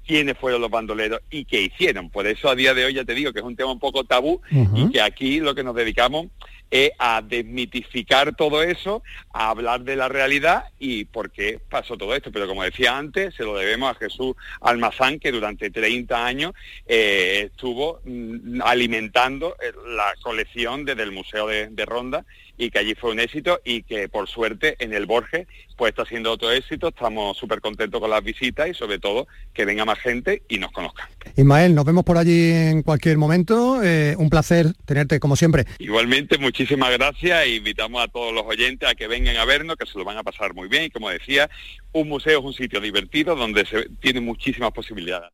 quiénes 0.06 0.38
fueron 0.40 0.62
los 0.62 0.72
bandoleros 0.72 1.22
y 1.30 1.46
qué 1.46 1.62
hicieron. 1.62 2.10
Por 2.10 2.26
eso 2.26 2.50
a 2.50 2.56
día 2.56 2.74
de 2.74 2.84
hoy 2.84 2.96
ya 2.96 3.06
te 3.06 3.14
digo 3.14 3.32
que 3.32 3.40
es 3.40 3.46
un 3.46 3.56
tema 3.56 3.72
un 3.72 3.80
poco 3.80 4.04
tabú 4.04 4.42
y 4.50 4.90
que 4.90 5.02
aquí 5.02 5.40
lo 5.40 5.54
que 5.54 5.64
nos 5.64 5.76
dedicamos 5.76 6.28
es 6.72 6.92
a 7.00 7.22
desmitificar 7.22 8.36
todo 8.36 8.64
eso, 8.64 9.04
a 9.40 9.52
hablar 9.52 9.86
de 9.86 9.96
la 9.96 10.10
realidad 10.10 10.66
y 10.80 11.06
por 11.06 11.32
qué 11.32 11.62
pasó 11.70 11.98
todo 11.98 12.14
esto. 12.14 12.30
Pero 12.30 12.46
como 12.46 12.62
decía 12.62 12.98
antes, 12.98 13.34
se 13.36 13.44
lo 13.44 13.56
debemos 13.56 13.90
a 13.90 13.98
Jesús 13.98 14.36
Almazán, 14.60 15.18
que 15.18 15.32
durante 15.32 15.70
30 15.70 16.26
años 16.26 16.52
eh, 16.86 17.50
estuvo 17.50 18.02
mm, 18.04 18.62
alimentando 18.62 19.56
eh, 19.64 19.72
la 19.96 20.14
colección 20.22 20.84
desde 20.84 21.04
el 21.04 21.14
Museo 21.14 21.48
de 21.48 21.86
Ronda 21.86 22.26
y 22.60 22.70
que 22.70 22.80
allí 22.80 22.94
fue 22.94 23.12
un 23.12 23.20
éxito 23.20 23.62
y 23.64 23.84
que 23.84 24.10
por 24.10 24.28
suerte 24.28 24.76
en 24.80 24.94
el 24.94 25.06
Borges 25.06 25.48
pues 25.78 25.92
está 25.92 26.06
siendo 26.06 26.34
otro 26.34 26.52
éxito, 26.52 26.90
estamos 26.90 27.38
súper 27.38 27.62
contentos 27.62 28.02
con 28.02 28.10
las 28.10 28.22
visitas 28.22 28.68
y 28.68 28.74
sobre 28.74 29.00
todo 29.00 29.28
que 29.54 29.64
venga 29.64 29.86
más 29.86 29.98
gente 29.98 30.44
y 30.50 30.58
nos 30.58 30.74
conozca. 30.74 31.10
Ismael, 31.38 31.74
nos 31.74 31.86
vemos 31.86 32.04
por 32.04 32.18
allí 32.18 32.52
en 32.52 32.84
cualquier 32.84 33.18
momento, 33.18 33.82
eh, 33.82 34.14
un 34.18 34.30
placer 34.30 34.74
tenerte 34.86 35.22
como 35.22 35.38
siempre. 35.38 35.66
Igualmente, 35.80 36.38
muchísimas 36.38 36.92
gracias 36.92 37.46
e 37.46 37.56
invitamos 37.56 38.04
a 38.04 38.10
todos 38.10 38.34
los 38.34 38.44
oyentes 38.46 38.90
a 38.90 38.94
que 38.94 39.08
vengan 39.08 39.29
a 39.38 39.46
vernos, 39.46 39.76
que 39.76 39.86
se 39.86 39.98
lo 39.98 40.06
van 40.06 40.18
a 40.18 40.24
pasar 40.24 40.54
muy 40.54 40.68
bien 40.68 40.84
y 40.84 40.90
como 40.90 41.10
decía, 41.10 41.50
un 41.92 42.08
museo 42.08 42.40
es 42.40 42.46
un 42.46 42.54
sitio 42.54 42.80
divertido 42.80 43.36
donde 43.36 43.66
se 43.66 43.90
tiene 44.02 44.22
muchísimas 44.22 44.72
posibilidades 44.72 45.32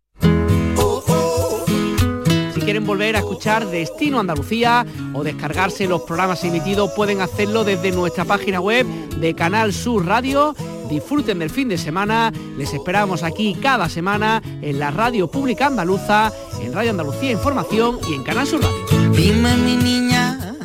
quieren 2.66 2.88
volver 2.88 3.16
a 3.16 3.20
escuchar 3.20 3.68
Destino 3.68 4.20
Andalucía 4.20 4.88
o 5.14 5.24
descargarse 5.24 5.88
los 5.88 6.02
programas 6.02 6.44
emitidos, 6.44 6.92
pueden 6.96 7.22
hacerlo 7.22 7.64
desde 7.64 7.92
nuestra 7.92 8.26
página 8.26 8.60
web 8.60 8.88
de 9.20 9.36
Canal 9.36 9.72
Sur 9.72 10.04
Radio. 10.08 10.56
Disfruten 10.90 11.38
del 11.38 11.52
fin 11.52 11.70
de 11.70 11.78
semana, 11.78 12.34
les 12.58 12.74
esperamos 12.74 13.22
aquí 13.22 13.56
cada 13.62 13.88
semana 13.88 14.42
en 14.64 14.80
la 14.80 14.90
radio 14.90 15.30
pública 15.30 15.68
andaluza, 15.68 16.34
en 16.60 16.74
Radio 16.74 16.90
Andalucía 16.90 17.32
Información 17.32 18.00
y 18.10 18.16
en 18.16 18.24
Canal 18.24 18.48
Sur 18.48 18.64
Radio. 18.64 19.12
Dime 19.12 19.58
mi 19.58 19.76
niña, 19.76 20.56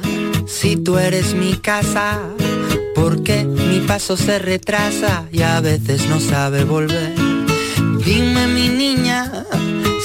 si 0.47 0.77
tú 0.77 0.97
eres 0.97 1.35
mi 1.35 1.53
casa, 1.59 2.19
porque 3.01 3.45
mi 3.45 3.81
paso 3.81 4.17
se 4.17 4.39
retrasa 4.39 5.25
y 5.33 5.41
a 5.41 5.61
veces 5.61 6.07
no 6.09 6.21
sabe 6.21 6.65
volver. 6.65 7.15
Dime 8.05 8.47
mi 8.47 8.69
niña, 8.69 9.47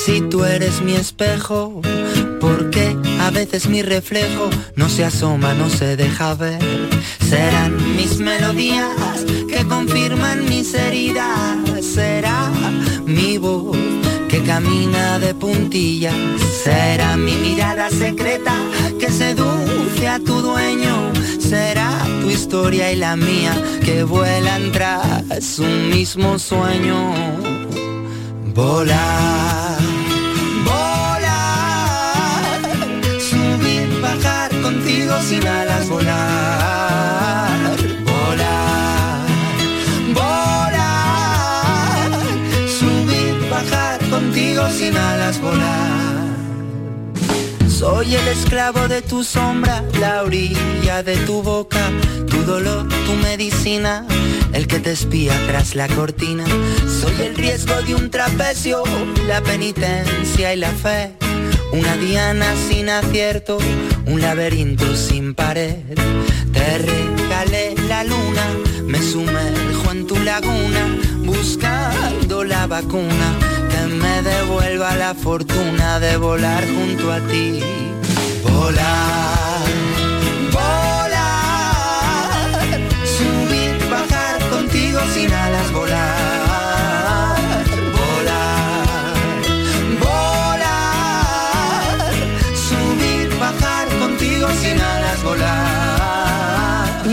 si 0.06 0.22
tú 0.22 0.46
eres 0.46 0.82
mi 0.82 0.96
espejo, 0.96 1.82
porque 2.40 2.96
a 3.20 3.32
veces 3.32 3.68
mi 3.68 3.82
reflejo 3.82 4.50
no 4.76 4.88
se 4.88 5.04
asoma, 5.04 5.54
no 5.54 5.70
se 5.70 5.98
deja 5.98 6.36
ver. 6.36 6.60
Serán 7.30 7.96
mis 7.98 8.20
melodías 8.20 9.26
que 9.50 9.66
confirman 9.68 10.46
mis 10.46 10.74
heridas, 10.74 11.58
será 11.82 12.50
mi 13.06 13.38
voz 13.38 13.78
que 14.30 14.42
camina 14.44 15.20
de 15.20 15.34
puntillas, 15.34 16.16
será 16.64 17.18
mi 17.18 17.36
mirada 17.36 17.90
secreta 17.90 18.56
que 19.00 19.10
seduce 19.10 20.08
a 20.08 20.20
tu 20.20 20.42
dueño, 20.42 21.12
será 21.40 21.85
historia 22.36 22.92
y 22.92 22.98
la 22.98 23.16
mía 23.16 23.54
que 23.84 24.04
vuelan 24.04 24.72
tras 24.72 25.60
un 25.60 25.90
mismo 25.90 26.38
sueño. 26.38 27.14
Volar 28.54 29.66
sin 35.26 35.48
alas 35.48 35.90
volar, 35.90 37.76
volar, 38.06 39.26
volar, 40.14 42.10
subir, 42.78 43.50
bajar 43.50 44.00
contigo 44.10 44.70
sin 44.70 44.96
alas 44.96 45.42
volar. 45.42 46.05
Soy 47.78 48.16
el 48.16 48.28
esclavo 48.30 48.88
de 48.88 49.02
tu 49.02 49.24
sombra, 49.24 49.84
la 50.00 50.24
orilla 50.24 51.04
de 51.04 51.18
tu 51.26 51.42
boca, 51.42 51.92
tu 52.30 52.38
dolor, 52.44 52.88
tu 53.06 53.14
medicina, 53.22 54.08
el 54.54 54.66
que 54.66 54.80
te 54.80 54.92
espía 54.92 55.34
tras 55.48 55.76
la 55.76 55.88
cortina. 55.90 56.46
Soy 57.02 57.26
el 57.26 57.36
riesgo 57.36 57.76
de 57.82 57.96
un 57.96 58.10
trapecio, 58.10 58.82
la 59.28 59.42
penitencia 59.42 60.54
y 60.54 60.58
la 60.58 60.72
fe 60.72 61.16
una 61.72 61.98
diana 61.98 62.56
sin 62.70 62.90
acierto, 62.90 63.58
un 64.06 64.22
laberinto 64.22 64.96
sin 64.96 65.36
pared. 65.36 65.76
Te 66.54 66.78
regalé 66.78 67.76
la 67.88 68.04
luna, 68.04 68.46
me 68.86 69.02
sumerjo 69.02 69.92
en 69.92 70.08
tu 70.08 70.16
laguna, 70.20 70.98
buscando 71.26 71.95
vacuna 72.68 73.38
que 73.70 73.94
me 73.94 74.22
devuelva 74.22 74.96
la 74.96 75.14
fortuna 75.14 76.00
de 76.00 76.18
volar 76.18 76.64
junto 76.68 77.12
a 77.12 77.20
ti. 77.20 77.62
Volar, 78.44 79.66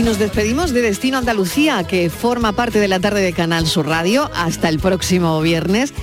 Nos 0.03 0.19
despedimos 0.19 0.73
de 0.73 0.81
Destino 0.81 1.17
Andalucía, 1.17 1.81
que 1.85 2.09
forma 2.09 2.51
parte 2.51 2.77
de 2.79 2.89
la 2.89 2.99
tarde 2.99 3.21
de 3.21 3.31
Canal 3.31 3.65
Sur 3.65 3.87
Radio, 3.87 4.29
hasta 4.35 4.67
el 4.67 4.79
próximo 4.79 5.39
viernes. 5.39 5.93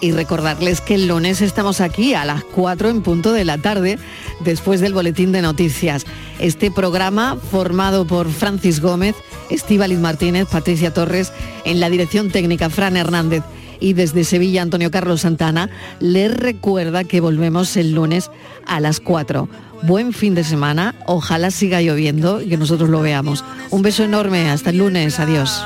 Y 0.00 0.12
recordarles 0.12 0.80
que 0.80 0.94
el 0.94 1.08
lunes 1.08 1.40
estamos 1.40 1.80
aquí 1.80 2.14
a 2.14 2.24
las 2.24 2.44
4 2.44 2.88
en 2.88 3.02
punto 3.02 3.32
de 3.32 3.44
la 3.44 3.58
tarde, 3.58 3.98
después 4.38 4.80
del 4.80 4.94
boletín 4.94 5.32
de 5.32 5.42
noticias. 5.42 6.06
Este 6.38 6.70
programa, 6.70 7.36
formado 7.50 8.06
por 8.06 8.30
Francis 8.30 8.80
Gómez, 8.80 9.16
Estíbaliz 9.50 9.98
Martínez, 9.98 10.46
Patricia 10.48 10.94
Torres, 10.94 11.32
en 11.64 11.80
la 11.80 11.90
dirección 11.90 12.30
técnica 12.30 12.70
Fran 12.70 12.96
Hernández 12.96 13.42
y 13.80 13.94
desde 13.94 14.22
Sevilla 14.22 14.62
Antonio 14.62 14.92
Carlos 14.92 15.22
Santana, 15.22 15.68
les 15.98 16.32
recuerda 16.32 17.02
que 17.02 17.20
volvemos 17.20 17.76
el 17.76 17.92
lunes 17.92 18.30
a 18.66 18.78
las 18.78 19.00
4 19.00 19.48
buen 19.82 20.12
fin 20.12 20.34
de 20.34 20.44
semana, 20.44 20.94
ojalá 21.06 21.50
siga 21.50 21.80
lloviendo 21.80 22.40
y 22.40 22.48
que 22.48 22.56
nosotros 22.56 22.88
lo 22.88 23.00
veamos. 23.00 23.44
Un 23.70 23.82
beso 23.82 24.04
enorme, 24.04 24.50
hasta 24.50 24.70
el 24.70 24.78
lunes, 24.78 25.18
adiós. 25.20 25.62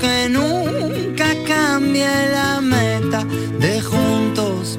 Que 0.00 0.28
nunca 0.30 1.26
cambie 1.46 2.06
la 2.32 2.60
meta 2.60 3.24
de 3.58 3.80
juntos. 3.80 4.78